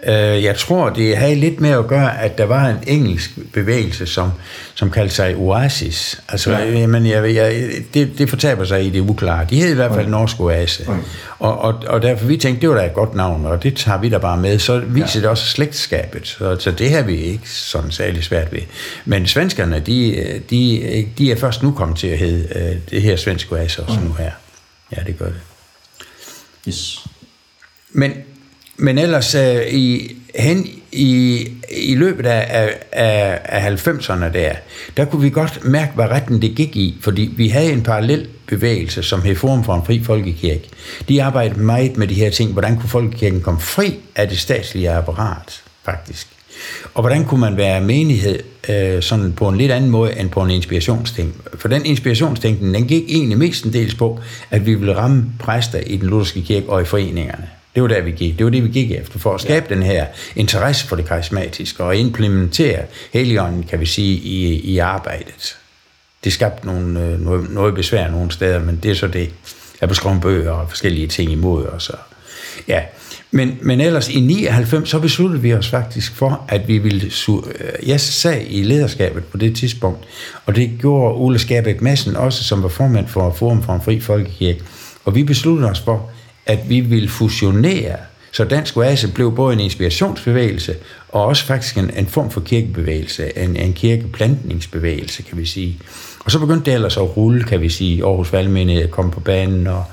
[0.03, 4.05] Øh, jeg tror, det havde lidt med at gøre, at der var en engelsk bevægelse,
[4.05, 4.31] som,
[4.75, 6.21] som kaldte sig Oasis.
[6.29, 6.79] Altså, ja.
[6.79, 9.45] jamen, jeg, jeg, det, det fortaber sig i det uklare.
[9.49, 10.11] De hed i hvert fald okay.
[10.11, 10.83] Norsk Oase.
[10.87, 10.99] Okay.
[11.39, 13.99] Og, og, og derfor vi tænkte, det var da et godt navn, og det tager
[13.99, 14.59] vi da bare med.
[14.59, 15.21] Så viser ja.
[15.21, 16.27] det også slægtskabet.
[16.27, 18.61] Så, så det har vi ikke sådan særlig svært ved.
[19.05, 23.15] Men svenskerne, de, de, de er først nu kommet til at hedde øh, det her
[23.15, 24.07] svenske Oase også okay.
[24.07, 24.31] nu her.
[24.97, 25.41] Ja, det gør det.
[26.67, 27.05] Yes.
[27.91, 28.13] Men
[28.77, 34.53] men ellers øh, i, hen i, i løbet af, af, af 90'erne der,
[34.97, 38.27] der kunne vi godt mærke, hvad retten det gik i, fordi vi havde en parallel
[38.47, 40.69] bevægelse, som hed Forum for en Fri Folkekirke.
[41.09, 44.91] De arbejdede meget med de her ting, hvordan kunne folkekirken komme fri af det statslige
[44.91, 46.27] apparat, faktisk.
[46.93, 50.41] Og hvordan kunne man være menighed øh, sådan på en lidt anden måde end på
[50.41, 51.41] en inspirationsting?
[51.57, 54.19] For den inspirationstænkning, den gik egentlig mestendels på,
[54.51, 57.47] at vi ville ramme præster i den lutherske kirke og i foreningerne.
[57.77, 58.37] Det var der, vi gik.
[58.37, 59.75] Det var det, vi gik efter, for at skabe ja.
[59.75, 65.57] den her interesse for det karismatiske og implementere Helligånden, kan vi sige, i, i arbejdet.
[66.23, 69.29] Det skabte nogle, øh, noget, noget besvær nogle steder, men det er så det.
[69.81, 71.83] Jeg beskrev bøger og forskellige ting imod os.
[71.83, 71.93] Så.
[72.67, 72.81] Ja,
[73.31, 77.11] men, men ellers i 99, så besluttede vi os faktisk for, at vi ville...
[77.29, 79.99] Øh, jeg sad i lederskabet på det tidspunkt,
[80.45, 83.99] og det gjorde Ole Skærbæk Madsen også, som var formand for Forum for en Fri
[83.99, 84.61] Folkekirke.
[85.05, 86.11] Og vi besluttede os for,
[86.47, 87.95] at vi vil fusionere,
[88.31, 90.75] så Dansk Oase blev både en inspirationsbevægelse,
[91.09, 95.79] og også faktisk en, en form for kirkebevægelse, en, en kirkeplantningsbevægelse, kan vi sige.
[96.25, 98.05] Og så begyndte det ellers at rulle, kan vi sige.
[98.05, 99.83] Aarhus Valgmenighed kom på banen, og,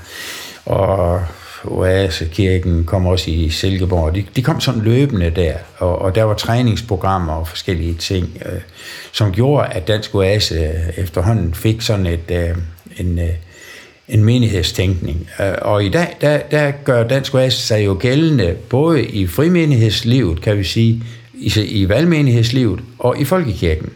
[0.66, 1.20] og
[1.64, 4.14] Oase-kirken kom også i Silkeborg.
[4.14, 8.60] De, de kom sådan løbende der, og, og der var træningsprogrammer og forskellige ting, øh,
[9.12, 12.56] som gjorde, at Dansk Oase øh, efterhånden fik sådan et, øh,
[12.96, 13.30] en, øh,
[14.08, 15.28] en menighedstænkning.
[15.40, 20.40] Øh, og i dag, der, der gør Dansk Oasis sig jo gældende både i frimenighedslivet,
[20.40, 21.02] kan vi sige,
[21.34, 23.90] i, i valgmenighedslivet og i folkekirken.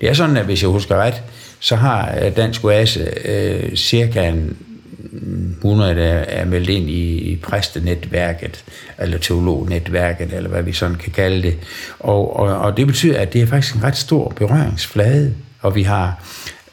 [0.00, 1.22] Det er sådan, at hvis jeg husker ret,
[1.60, 4.56] så har øh, Dansk Oase øh, cirka en
[5.56, 8.64] 100, der er meldt ind i, i præstenetværket,
[8.98, 11.58] eller teolognetværket, eller hvad vi sådan kan kalde det.
[11.98, 15.82] Og, og, og det betyder, at det er faktisk en ret stor berøringsflade, og vi
[15.82, 16.24] har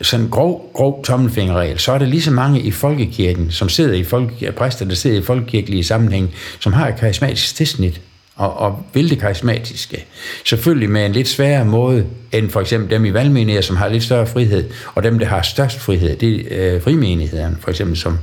[0.03, 4.03] sådan grov, grov tommelfingerregel, så er der lige så mange i folkekirken, som sidder i
[4.03, 8.01] folkekirken, præster, der sidder i folkekirkelige sammenhæng, som har et karismatisk tilsnit
[8.35, 10.05] og, og vil det karismatiske.
[10.45, 14.03] Selvfølgelig med en lidt sværere måde end for eksempel dem i valgmenigheder, som har lidt
[14.03, 18.17] større frihed, og dem, der har størst frihed, det er øh, frimenighederne, for eksempel som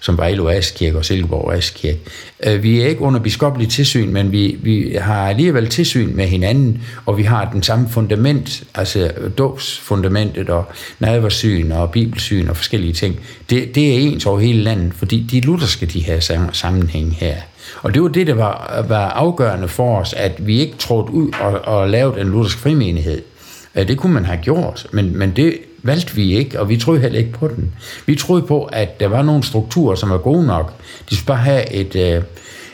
[0.00, 1.98] som Vejle Askirke og Silkeborg Askirke.
[2.46, 6.82] Øh, vi er ikke under biskopelig tilsyn, men vi, vi har alligevel tilsyn med hinanden,
[7.06, 10.64] og vi har den samme fundament, altså dåbsfundamentet og
[10.98, 13.20] nadversyn og bibelsyn og forskellige ting.
[13.50, 17.36] Det, det er ens over hele landet, fordi de lutherske de her sammenhæng her.
[17.82, 21.30] Og det var det, der var, var afgørende for os, at vi ikke trådte ud
[21.40, 23.22] og, og lavede en luthersk frimenighed.
[23.74, 25.54] Øh, det kunne man have gjort, men, men det
[25.84, 27.72] valgte vi ikke, og vi troede heller ikke på den.
[28.06, 30.72] Vi troede på, at der var nogle strukturer, som var gode nok.
[31.10, 32.22] De skulle bare have et, øh,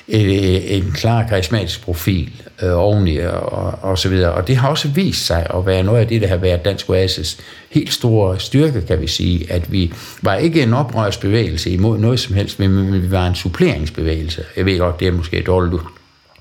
[0.08, 4.32] et, øh, en klar karismatisk profil øh, oveni og, og så videre.
[4.32, 6.90] Og det har også vist sig at være noget af det, der har været Dansk
[6.90, 7.38] Oasis
[7.70, 9.92] helt store styrke, kan vi sige, at vi
[10.22, 14.42] var ikke en oprørsbevægelse imod noget som helst, men vi var en suppleringsbevægelse.
[14.56, 15.82] Jeg ved godt, det er måske et dårligt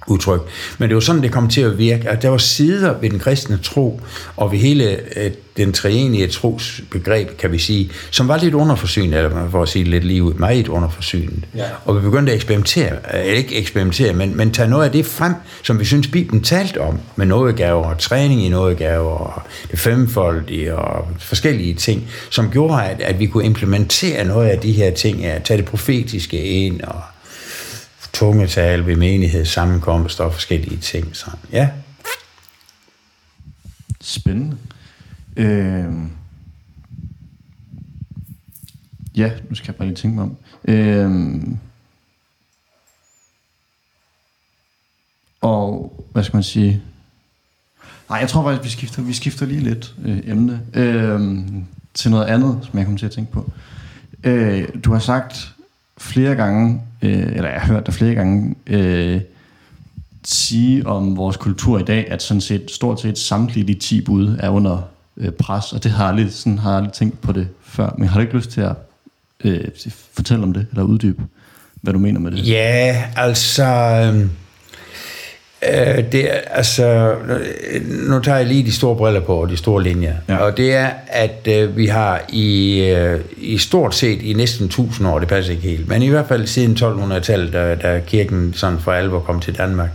[0.09, 0.41] udtryk.
[0.77, 3.19] Men det var sådan, det kom til at virke, at der var sider ved den
[3.19, 4.01] kristne tro,
[4.37, 9.49] og ved hele øh, den treenige trosbegreb, kan vi sige, som var lidt underforsynet, eller
[9.49, 11.43] for at sige lidt lige ud, meget underforsynet.
[11.55, 11.63] Ja.
[11.85, 15.33] Og vi begyndte at eksperimentere, øh, ikke eksperimentere, men, men tage noget af det frem,
[15.63, 19.41] som vi synes, Bibelen talte om, med nådegaver og træning i nådegaver, og
[19.71, 24.71] det femfoldige og forskellige ting, som gjorde, at, at vi kunne implementere noget af de
[24.71, 27.01] her ting, at tage det profetiske ind, og
[28.19, 31.15] tungetal ved menighed, sammenkomst og forskellige ting.
[31.15, 31.69] Så, ja.
[34.01, 34.57] Spændende.
[35.37, 35.93] Øh,
[39.15, 40.37] ja, nu skal jeg bare lige tænke mig om.
[40.65, 41.41] Øh,
[45.41, 46.81] og hvad skal man sige?
[48.09, 51.39] Nej, jeg tror faktisk, vi skifter, vi skifter lige lidt øh, emne øh,
[51.93, 53.51] til noget andet, som jeg kommer til at tænke på.
[54.23, 55.55] Øh, du har sagt
[55.97, 59.21] flere gange, øh, eller jeg har hørt dig flere gange, øh,
[60.23, 64.37] sige om vores kultur i dag, at sådan set stort set samtlige de 10 bud
[64.39, 64.81] er under
[65.17, 67.95] øh, pres, og det har jeg aldrig, sådan, har jeg aldrig tænkt på det før.
[67.97, 68.75] Men har du ikke lyst til at
[69.43, 69.67] øh,
[70.13, 71.23] fortælle om det, eller uddybe,
[71.81, 72.47] hvad du mener med det?
[72.47, 73.63] Ja, altså...
[73.63, 74.29] Øh
[75.67, 77.15] Øh, det er, altså,
[77.81, 80.13] nu tager jeg lige de store briller på, og de store linjer.
[80.29, 80.37] Ja.
[80.37, 85.07] Og det er, at øh, vi har i, øh, i stort set i næsten 1000
[85.07, 88.79] år, det passer ikke helt, men i hvert fald siden 1200-tallet, da, da kirken sådan
[88.79, 89.89] for alvor kom til Danmark,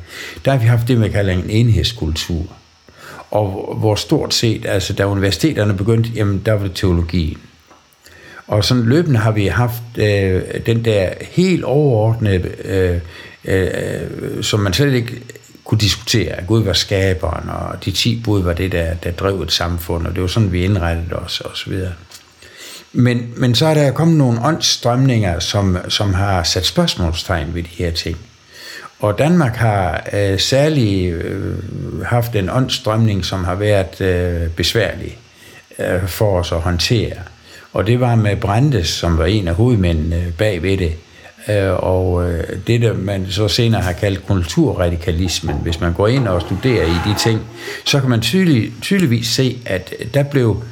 [0.44, 2.46] der har vi haft det, man kalder en enhedskultur.
[3.30, 7.38] Og hvor stort set, altså da universiteterne begyndte, jamen der var det teologien.
[8.46, 12.98] Og sådan løbende har vi haft øh, den der helt overordnede, øh,
[13.44, 15.20] øh, som man slet ikke
[15.64, 19.40] kunne diskutere, at Gud var skaberen, og de ti bud var det, der, der drev
[19.40, 21.92] et samfund, og det var sådan, vi indrettede os, og så videre.
[22.92, 27.68] Men, men så er der kommet nogle åndsstrømninger, som, som har sat spørgsmålstegn ved de
[27.68, 28.16] her ting.
[29.00, 35.18] Og Danmark har øh, særlig øh, haft en åndsstrømning, som har været øh, besværlig
[35.78, 37.16] øh, for os at håndtere.
[37.72, 41.03] Og det var med Brandes, som var en af hovedmændene bag ved det, Øh,
[41.48, 46.28] Øh, og øh, det, der man så senere har kaldt kulturradikalismen, hvis man går ind
[46.28, 47.40] og studerer i de ting,
[47.84, 50.62] så kan man tydelig, tydeligvis se, at der blev,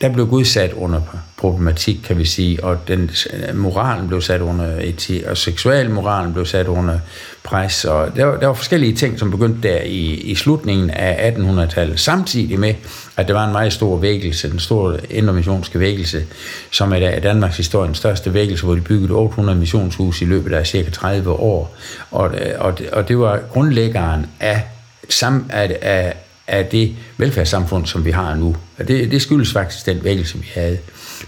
[0.00, 1.00] der blev Gud sat under
[1.36, 3.10] problematik, kan vi sige, og den
[3.54, 6.98] moralen blev sat under etik, og seksualmoralen blev sat under
[7.42, 11.30] pres, og der, var, der var forskellige ting, som begyndte der i, i slutningen af
[11.30, 12.74] 1800-tallet, samtidig med,
[13.16, 16.24] at der var en meget stor vækkelse, den store intermissionske vækkelse,
[16.70, 20.90] som er Danmarks historiens største vækkelse, hvor de byggede 800 missionshus i løbet af cirka
[20.90, 21.76] 30 år,
[22.10, 24.62] og, og, og det var grundlæggeren af,
[25.08, 26.14] sam, af, af,
[26.46, 28.56] af det velfærdssamfund, som vi har nu.
[28.78, 30.78] Og det, det skyldes faktisk den vækkelse, vi havde.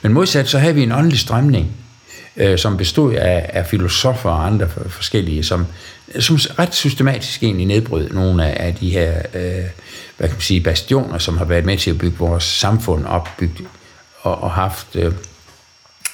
[0.03, 1.71] Men modsat så havde vi en åndelig strømning,
[2.37, 5.67] øh, som bestod af, af filosofer og andre forskellige, som,
[6.21, 9.65] som ret systematisk egentlig nedbrød nogle af, af de her øh,
[10.19, 13.67] hvad kan man sige, bastioner, som har været med til at bygge vores samfund opbygget
[14.21, 15.13] og, og haft øh,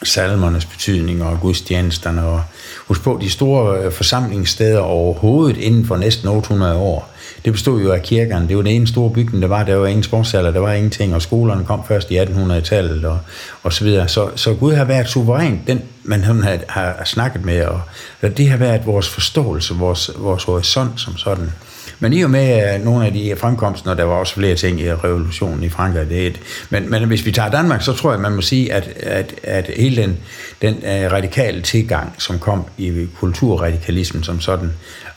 [0.02, 2.24] salmernes betydning og gudstjenesterne.
[2.24, 2.42] Og
[2.86, 7.13] husk på, de store øh, forsamlingssteder overhovedet inden for næsten 800 år,
[7.44, 8.48] det bestod jo af kirkerne.
[8.48, 9.64] Det var den ene store bygning, der var.
[9.64, 13.18] Der var ingen sportssaler, der var ingenting, og skolerne kom først i 1800-tallet og,
[13.62, 14.08] og så videre.
[14.08, 17.80] Så, så Gud har været suveræn, den man har, har snakket med, og,
[18.22, 21.52] og det har været vores forståelse, vores, vores horisont som sådan.
[22.00, 25.62] Men i og med nogle af de fremkomster, der var også flere ting i revolutionen
[25.64, 28.32] i Frankrig, det er et, men, men hvis vi tager Danmark, så tror jeg, man
[28.32, 30.16] må sige, at, at, at hele den,
[30.62, 34.70] den uh, radikale tilgang, som kom i kulturradikalismen som sådan,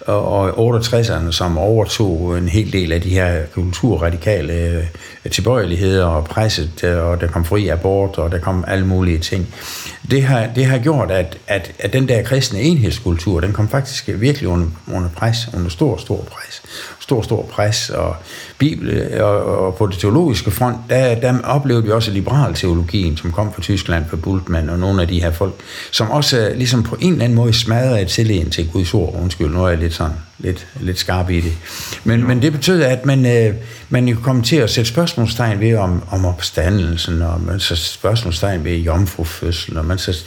[0.07, 6.83] og 68'erne, som overtog en hel del af de her kulturradikale øh, tilbøjeligheder og presset,
[6.83, 9.47] øh, og der kom fri abort, og der kom alle mulige ting.
[10.11, 14.09] Det har, det har gjort, at, at, at den der kristne enhedskultur, den kom faktisk
[14.15, 16.61] virkelig under, under pres, under stor, stor pres
[17.07, 18.15] stor, stor pres, og,
[18.57, 23.17] Bibel, øh, og, og på det teologiske front, der, der oplevede vi også liberal teologien,
[23.17, 25.53] som kom fra Tyskland, fra Bultmann og nogle af de her folk,
[25.91, 29.15] som også øh, ligesom på en eller anden måde smadrede tilliden til Guds ord.
[29.21, 31.53] Undskyld, nu er jeg lidt sådan lidt, lidt skarp i det.
[32.03, 33.55] Men, men det betød, at man, øh,
[33.89, 38.75] man kom til at sætte spørgsmålstegn ved om, om opstandelsen, og man så spørgsmålstegn ved
[38.75, 40.17] jomfrufødsel, og man så,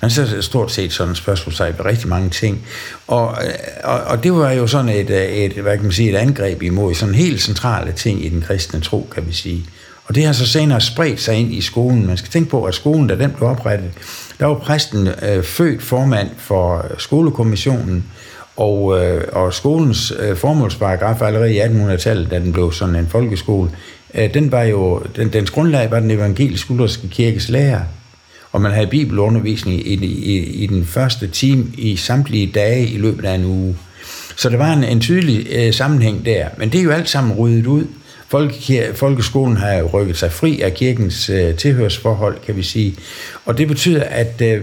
[0.00, 2.66] man så stort set sådan spørgsmålstegn ved rigtig mange ting.
[3.06, 3.52] Og, øh,
[3.84, 6.62] og, og det var jo sådan et, øh, et, hvad kan man sige, et angreb
[6.62, 9.66] imod sådan helt centrale ting i den kristne tro, kan vi sige.
[10.04, 12.06] Og det har så senere spredt sig ind i skolen.
[12.06, 13.90] Man skal tænke på, at skolen, da den blev oprettet,
[14.40, 18.04] der var præsten øh, født formand for skolekommissionen,
[18.56, 23.70] og, øh, og skolens øh, formålsparagraf allerede i 1800-tallet, da den blev sådan en folkeskole,
[24.14, 27.80] øh, den var jo, den, dens grundlag var den evangelisk-lutherske kirkes lærer.
[28.52, 33.24] Og man havde bibelundervisning i, i, i, den første time i samtlige dage i løbet
[33.24, 33.76] af en uge.
[34.36, 36.48] Så der var en, en tydelig øh, sammenhæng der.
[36.58, 37.84] Men det er jo alt sammen ryddet ud.
[38.28, 42.94] Folke, folkeskolen har rykket sig fri af kirkens øh, tilhørsforhold, kan vi sige.
[43.44, 44.62] Og det betyder, at øh,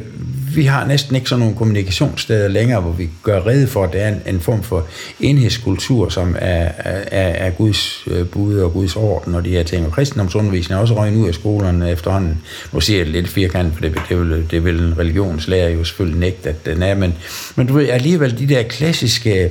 [0.55, 3.99] vi har næsten ikke sådan nogle kommunikationssteder længere, hvor vi gør rede for, at der
[3.99, 4.87] er en, en form for
[5.19, 9.85] enhedskultur, som er, er, er Guds øh, bud og Guds orden og de her ting.
[9.85, 12.41] Og kristendomsundervisningen er også røgnet ud af skolerne efterhånden.
[12.73, 15.83] Nu siger jeg det lidt firkantet, for det, det, vil, det vil en religionslærer jo
[15.83, 16.95] selvfølgelig nægte, at den er.
[16.95, 17.13] Men,
[17.55, 19.49] men du ved, alligevel de der klassiske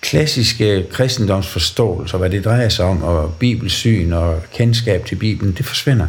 [0.00, 6.06] klassiske kristendomsforståelser, hvad det drejer sig om, og bibelsyn og kendskab til Bibelen, det forsvinder.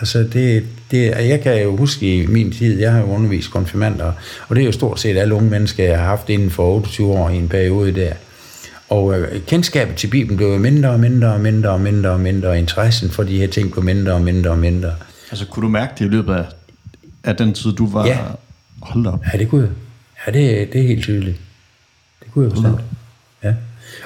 [0.00, 4.12] Altså det, det, jeg kan jo huske i min tid, jeg har jo undervist konfirmander,
[4.48, 7.12] og det er jo stort set alle unge mennesker, jeg har haft inden for 28
[7.12, 8.12] år i en periode der.
[8.88, 12.48] Og øh, kendskabet til Bibelen blev mindre og mindre og mindre og mindre og mindre,
[12.48, 14.92] og interessen for de her ting blev mindre og mindre og mindre.
[15.30, 16.44] Altså kunne du mærke det i løbet af,
[17.24, 18.06] af den tid, du var...
[18.06, 18.18] Ja.
[18.82, 19.24] Hold op.
[19.32, 19.70] Ja, det kunne jeg.
[20.26, 21.36] Ja, det, det er helt tydeligt.
[22.20, 22.80] Det kunne jeg bestemt.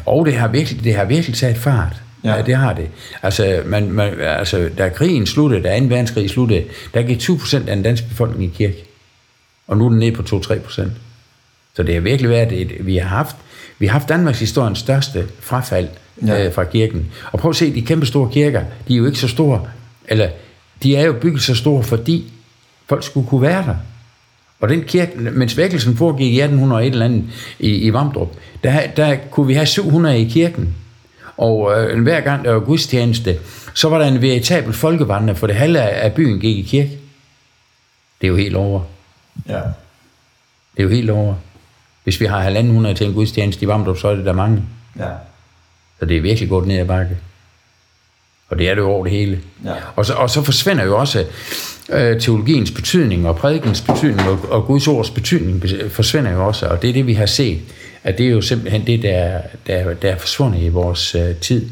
[0.06, 2.02] Og det har virkelig, det har virkelig taget fart.
[2.24, 2.34] Ja.
[2.36, 2.88] ja, det har det.
[3.22, 5.84] Altså, man, man, altså, da krigen sluttede, da 2.
[5.84, 8.84] verdenskrig sluttede, der gik 20 procent af den danske befolkning i kirke.
[9.66, 10.92] Og nu er den nede på 2-3 procent.
[11.74, 13.36] Så det har virkelig været, et, vi har haft,
[13.78, 15.88] vi har haft Danmarks historiens største frafald
[16.26, 16.46] ja.
[16.46, 17.12] øh, fra kirken.
[17.32, 19.66] Og prøv at se, de kæmpe store kirker, de er jo ikke så store,
[20.08, 20.28] eller
[20.82, 22.32] de er jo bygget så store, fordi
[22.88, 23.76] folk skulle kunne være der.
[24.64, 27.24] Og den kirke, mens vækkelsen foregik i 1800 eller andet
[27.58, 28.28] i, i Vamdrup,
[28.62, 30.74] der, der kunne vi have 700 i kirken.
[31.36, 33.38] Og øh, hver gang der var gudstjeneste,
[33.74, 36.90] så var der en veritabel folkevandring, for det halve af byen gik i kirke.
[38.20, 38.80] Det er jo helt over.
[39.48, 39.60] Ja.
[40.74, 41.34] Det er jo helt over.
[42.04, 44.62] Hvis vi har halvanden hundrede til en gudstjeneste i Vamdrup, så er det der mange.
[44.98, 45.10] Ja.
[45.98, 47.16] Så det er virkelig gået ned ad bakke.
[48.48, 49.40] Og det er det jo over det hele.
[49.64, 49.70] Ja.
[49.96, 51.24] Og, så, og så forsvinder jo også
[51.92, 56.66] øh, teologiens betydning og prædikens betydning og, og Guds ords betydning forsvinder jo også.
[56.66, 57.58] Og det er det, vi har set,
[58.04, 61.68] at det er jo simpelthen det, der, der, der er forsvundet i vores øh, tid.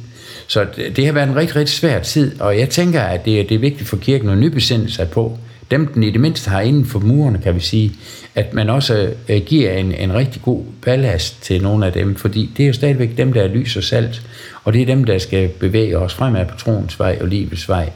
[0.47, 3.49] Så det, det har været en rigtig, rigtig svær tid, og jeg tænker, at det,
[3.49, 5.39] det er vigtigt for kirken at nybesinde sig på,
[5.73, 7.93] dem den i det mindste har inden for murene, kan vi sige,
[8.35, 12.51] at man også øh, giver en, en rigtig god ballast til nogle af dem, fordi
[12.57, 14.23] det er jo stadigvæk dem, der er lys og salt,
[14.65, 17.91] og det er dem, der skal bevæge os fremad på troens vej og livets vej.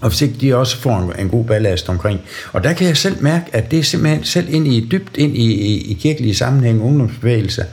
[0.00, 2.20] Og hvis ikke de også får en, en god ballast omkring.
[2.52, 5.36] Og der kan jeg selv mærke, at det er simpelthen selv ind i, dybt ind
[5.36, 7.64] i, i, i kirkelige sammenhæng, ungdomsbevægelser,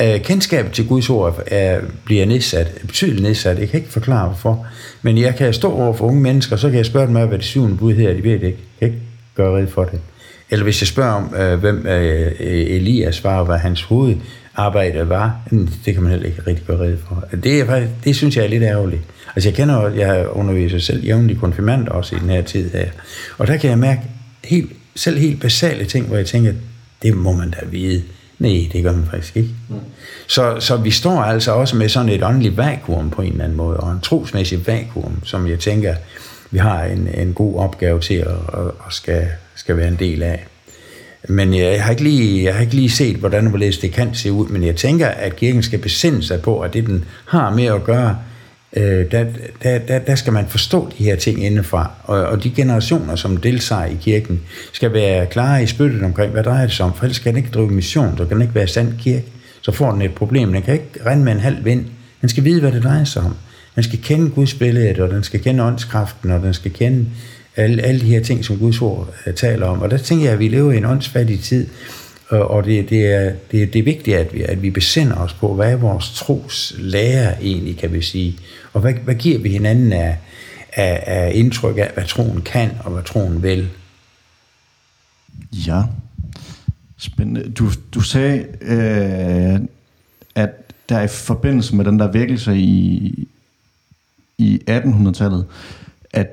[0.00, 3.58] øh, kendskabet til Guds ord er, bliver nedsat, betydeligt nedsat.
[3.58, 4.66] Jeg kan ikke forklare hvorfor.
[5.04, 7.38] Men jeg kan stå over for unge mennesker, så kan jeg spørge dem af, hvad
[7.38, 8.58] det syvende bud hedder, de ved det ikke.
[8.80, 9.00] Jeg kan ikke
[9.34, 10.00] gøre red for det.
[10.50, 15.40] Eller hvis jeg spørger om, øh, hvem øh, Elias var, og hvad hans hovedarbejde var,
[15.50, 17.24] mm, det kan man heller ikke rigtig gøre red for.
[17.42, 19.02] Det, er, det synes jeg er lidt ærgerligt.
[19.36, 22.86] Altså jeg kender jeg underviser selv jævnligt konfirmand også i den her tid her.
[23.38, 24.00] Og der kan jeg mærke
[24.44, 26.52] helt, selv helt basale ting, hvor jeg tænker,
[27.02, 28.02] det må man da vide.
[28.38, 29.50] Nej, det gør man faktisk ikke.
[29.68, 29.76] Mm.
[30.26, 33.56] Så, så vi står altså også med sådan et åndeligt vakuum på en eller anden
[33.56, 35.94] måde, og en trosmæssig vakuum, som jeg tænker,
[36.50, 40.22] vi har en, en god opgave til at, at, at skal, skal være en del
[40.22, 40.46] af.
[41.28, 44.48] Men jeg har, ikke lige, jeg har ikke lige set, hvordan det kan se ud,
[44.48, 47.84] men jeg tænker, at kirken skal besinde sig på, at det, den har med at
[47.84, 48.18] gøre,
[48.76, 49.24] øh, der,
[49.62, 51.90] der, der, der skal man forstå de her ting indefra.
[52.04, 54.40] Og, og de generationer, som deltager i kirken,
[54.72, 56.94] skal være klare i spyttet omkring, hvad drejer det sig om.
[56.94, 59.24] For ellers kan den ikke drive mission, så kan den ikke være sand kirke.
[59.60, 60.52] Så får den et problem.
[60.52, 61.84] Den kan ikke rende med en halv vind.
[62.20, 63.36] Den skal vide, hvad det drejer sig om.
[63.74, 67.06] Den skal kende Guds billede, og den skal kende åndskraften, og den skal kende
[67.56, 69.82] alle, alle de her ting, som Guds ord uh, taler om.
[69.82, 71.66] Og der tænker jeg, at vi lever i en åndsfattig tid,
[72.28, 75.32] og og det, det, er, det, det er vigtigt, at vi, at vi besinder os
[75.32, 78.36] på, hvad er vores tros lære egentlig, kan vi sige.
[78.74, 80.18] Og hvad, hvad giver vi hinanden af,
[80.72, 83.70] af, af indtryk af, hvad troen kan og hvad troen vil?
[85.52, 85.82] Ja,
[86.98, 87.50] spændende.
[87.50, 89.60] Du, du sagde, øh,
[90.34, 90.50] at
[90.88, 93.28] der i forbindelse med den der vækkelse i,
[94.38, 95.46] i 1800-tallet,
[96.12, 96.28] at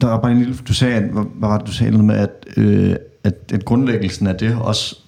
[0.00, 2.16] der var bare en lille, du sagde, at, hvad var det, du sagde noget med,
[2.16, 5.03] at, øh, at, at grundlæggelsen af det også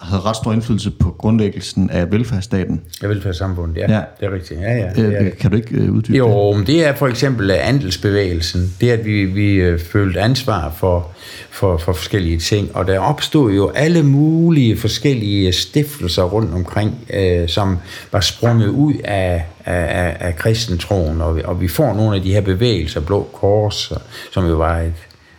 [0.00, 2.80] havde ret stor indflydelse på grundlæggelsen af velfærdsstaten.
[3.02, 3.92] Ja, velfærdssamfundet, ja.
[3.92, 4.00] ja.
[4.20, 4.60] Det er rigtigt.
[4.60, 6.56] Ja, ja, det er, kan du ikke uh, uddybe Jo, det?
[6.56, 8.74] men det er for eksempel andelsbevægelsen.
[8.80, 11.10] Det er, at vi, vi uh, følte ansvar for,
[11.50, 12.76] for, for forskellige ting.
[12.76, 17.78] Og der opstod jo alle mulige forskellige stiftelser rundt omkring, uh, som
[18.12, 21.20] var sprunget ud af, af, af, af kristentroen.
[21.20, 23.92] Og, og vi får nogle af de her bevægelser, Blå Kors,
[24.32, 24.92] som jo var et,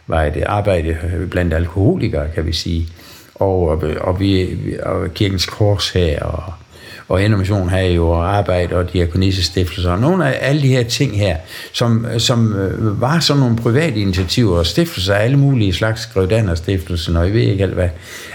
[0.07, 0.97] var et arbejde
[1.31, 2.87] blandt alkoholikere, kan vi sige
[3.35, 6.53] og, og, vi, og kirkens kors her, og,
[7.07, 11.37] og Innovation her jo arbejde og Diakonisestiftelser, og nogle af alle de her ting her,
[11.73, 16.55] som, som øh, var sådan nogle private initiativer, og stiftelser af alle mulige slags, Skrøvdander
[16.55, 17.89] stiftelsen, og jeg ved ikke alt hvad,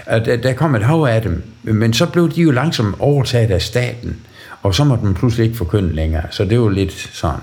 [0.05, 3.51] og der, der kom et hav af dem, men så blev de jo langsomt overtaget
[3.51, 4.17] af staten,
[4.61, 7.39] og så måtte man pludselig ikke forkynde længere, så det var lidt sådan.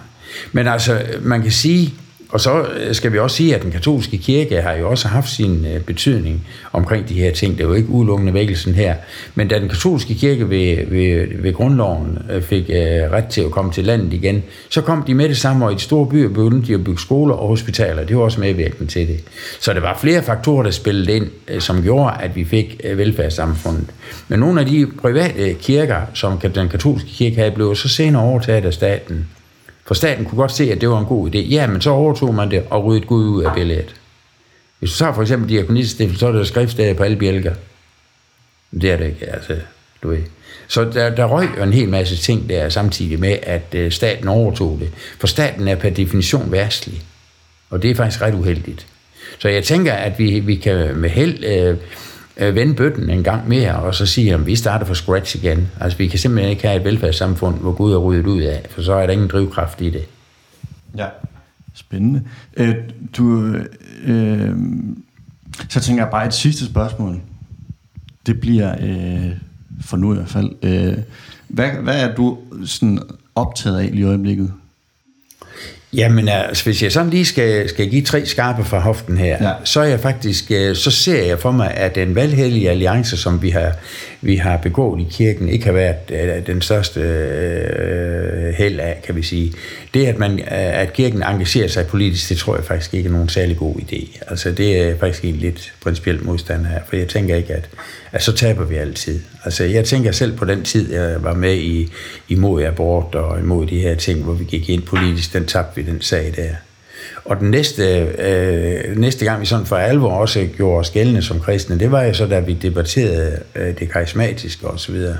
[0.52, 1.94] Men altså, man kan sige,
[2.30, 5.30] og så øh, skal vi også sige, at den katolske kirke har jo også haft
[5.30, 7.58] sin øh, betydning omkring de her ting.
[7.58, 8.94] Det er jo ikke udelukkende vækkelsen her.
[9.34, 12.64] Men da den katolske kirke ved, ved, ved grundloven øh, fik
[13.12, 15.74] ret til at komme til landet igen, så kom de med det samme, og i
[15.74, 18.04] de store byer begyndte de at bygge skoler og hospitaler.
[18.04, 19.20] Det var også medvirkende til det.
[19.60, 23.86] Så der var flere faktorer, der spillede ind, som gjorde, at vi fik velfærdssamfundet.
[24.28, 28.64] Men nogle af de private kirker, som den katolske kirke havde, blev så senere overtaget
[28.64, 29.26] af staten.
[29.88, 31.38] For staten kunne godt se, at det var en god idé.
[31.38, 33.94] Ja, men så overtog man det og ryddede Gud ud af billedet.
[34.78, 37.54] Hvis du tager for eksempel diakonisstiftelse, så er der skriftsteder på alle bjælker.
[38.80, 39.56] Det er det ikke, altså,
[40.02, 40.18] du ved.
[40.68, 44.28] Så der, der røg jo en hel masse ting der samtidig med, at øh, staten
[44.28, 44.90] overtog det.
[45.18, 47.02] For staten er per definition værstlig.
[47.70, 48.86] Og det er faktisk ret uheldigt.
[49.38, 51.76] Så jeg tænker, at vi, vi kan med held øh,
[52.38, 55.68] øh, vende bøtten en gang mere, og så sige, at vi starter fra scratch igen.
[55.80, 58.82] Altså, vi kan simpelthen ikke have et velfærdssamfund, hvor Gud er ryddet ud af, for
[58.82, 60.04] så er der ingen drivkraft i det.
[60.96, 61.06] Ja,
[61.74, 62.22] spændende.
[62.56, 62.74] Øh,
[63.16, 63.54] du,
[64.04, 64.50] øh,
[65.68, 67.20] så tænker jeg bare et sidste spørgsmål.
[68.26, 69.32] Det bliver, øh,
[69.80, 70.98] for nu i hvert fald, øh,
[71.48, 72.98] hvad, hvad er du sådan
[73.34, 74.52] optaget af lige i øjeblikket?
[75.92, 79.52] Jamen altså, hvis jeg sådan lige skal, skal give tre skarpe fra hoften her, ja.
[79.64, 83.42] så er jeg faktisk, øh, så ser jeg for mig, at den valghellige alliance, som
[83.42, 83.72] vi har,
[84.20, 89.16] vi har begået i kirken, ikke har været øh, den største øh, held af, kan
[89.16, 89.52] vi sige.
[89.94, 93.28] Det, at, man, at kirken engagerer sig politisk, det tror jeg faktisk ikke er nogen
[93.28, 94.18] særlig god idé.
[94.28, 97.68] Altså, det er faktisk en lidt principielt modstand her, for jeg tænker ikke, at,
[98.12, 99.20] at så taber vi altid.
[99.44, 101.92] Altså, jeg tænker selv på den tid, jeg var med i,
[102.28, 105.90] imod abort og imod de her ting, hvor vi gik ind politisk, den tabte vi
[105.90, 106.50] den sag der.
[107.24, 107.82] Og den næste,
[108.18, 112.02] øh, næste gang, vi sådan for alvor også gjorde os gældende som kristne, det var
[112.02, 115.16] jo så, da vi debatterede øh, det karismatiske og så videre.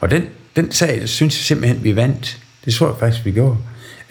[0.00, 0.24] Og den,
[0.56, 2.38] den sag, synes jeg simpelthen, vi vandt.
[2.64, 3.56] Det tror jeg faktisk, vi gjorde.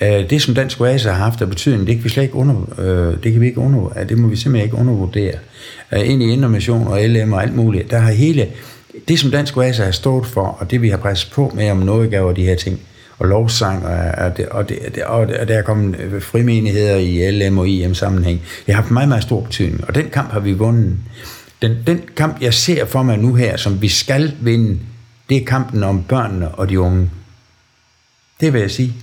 [0.02, 2.80] Øh, det, som Dansk Oase har haft af betydning, det kan vi slet ikke under,
[2.80, 5.34] øh, det kan vi ikke under, det må vi simpelthen ikke undervurdere.
[5.92, 8.48] Øh, ind i Indermission og LM og alt muligt, der har hele,
[9.08, 11.78] det som Dansk Oase har stået for, og det vi har presset på med om
[11.78, 12.80] noget gav de her ting,
[13.22, 17.32] og lovsang, og, og, det, og, det, og, og der er kommet øh, frimenigheder i
[17.32, 18.42] LM og IM sammenhæng.
[18.66, 20.98] Det har haft meget, meget stor betydning, og den kamp har vi vundet.
[21.62, 24.80] Den, den kamp, jeg ser for mig nu her, som vi skal vinde,
[25.30, 27.10] det er kampen om børnene og de unge.
[28.42, 28.94] Det vil jeg sige.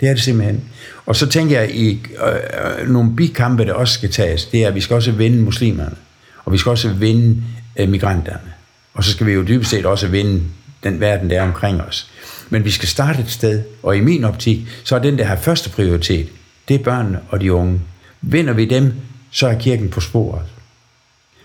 [0.00, 0.64] Det er det simpelthen.
[1.06, 4.68] Og så tænker jeg, i øh, øh nogle bikampe, der også skal tages, det er,
[4.68, 5.96] at vi skal også vinde muslimerne,
[6.44, 7.42] og vi skal også vinde
[7.76, 8.52] øh, migranterne.
[8.94, 10.42] Og så skal vi jo dybest set også vinde
[10.84, 12.10] den verden, der er omkring os.
[12.52, 15.36] Men vi skal starte et sted, og i min optik, så er den, der har
[15.36, 16.28] første prioritet,
[16.68, 17.80] det er børnene og de unge.
[18.20, 18.92] Vinder vi dem,
[19.30, 20.42] så er kirken på sporet.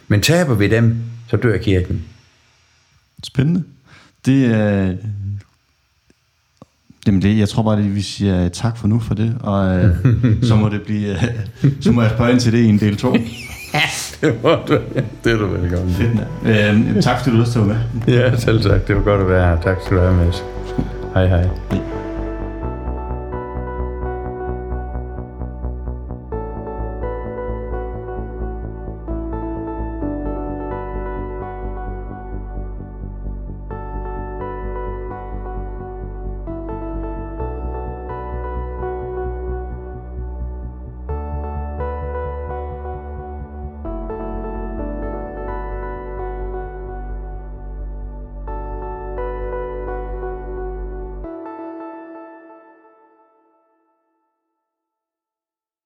[0.07, 0.95] Men taber vi dem,
[1.29, 2.03] så dør kirken.
[3.23, 3.63] Spændende.
[4.25, 4.93] Det er...
[7.07, 9.95] Jamen det, jeg tror bare, at vi siger tak for nu for det, og øh,
[10.43, 12.97] så må det blive, øh, så må jeg spørge ind til det i en del
[12.97, 13.13] 2.
[14.21, 14.79] det må du.
[15.23, 15.93] Det er du velkommen.
[15.93, 17.77] Fedt, øh, tak fordi du også med.
[18.07, 18.87] Ja, selv tak.
[18.87, 19.61] Det var godt at være her.
[19.61, 20.33] Tak skal du have
[21.17, 21.86] はいはい、はい。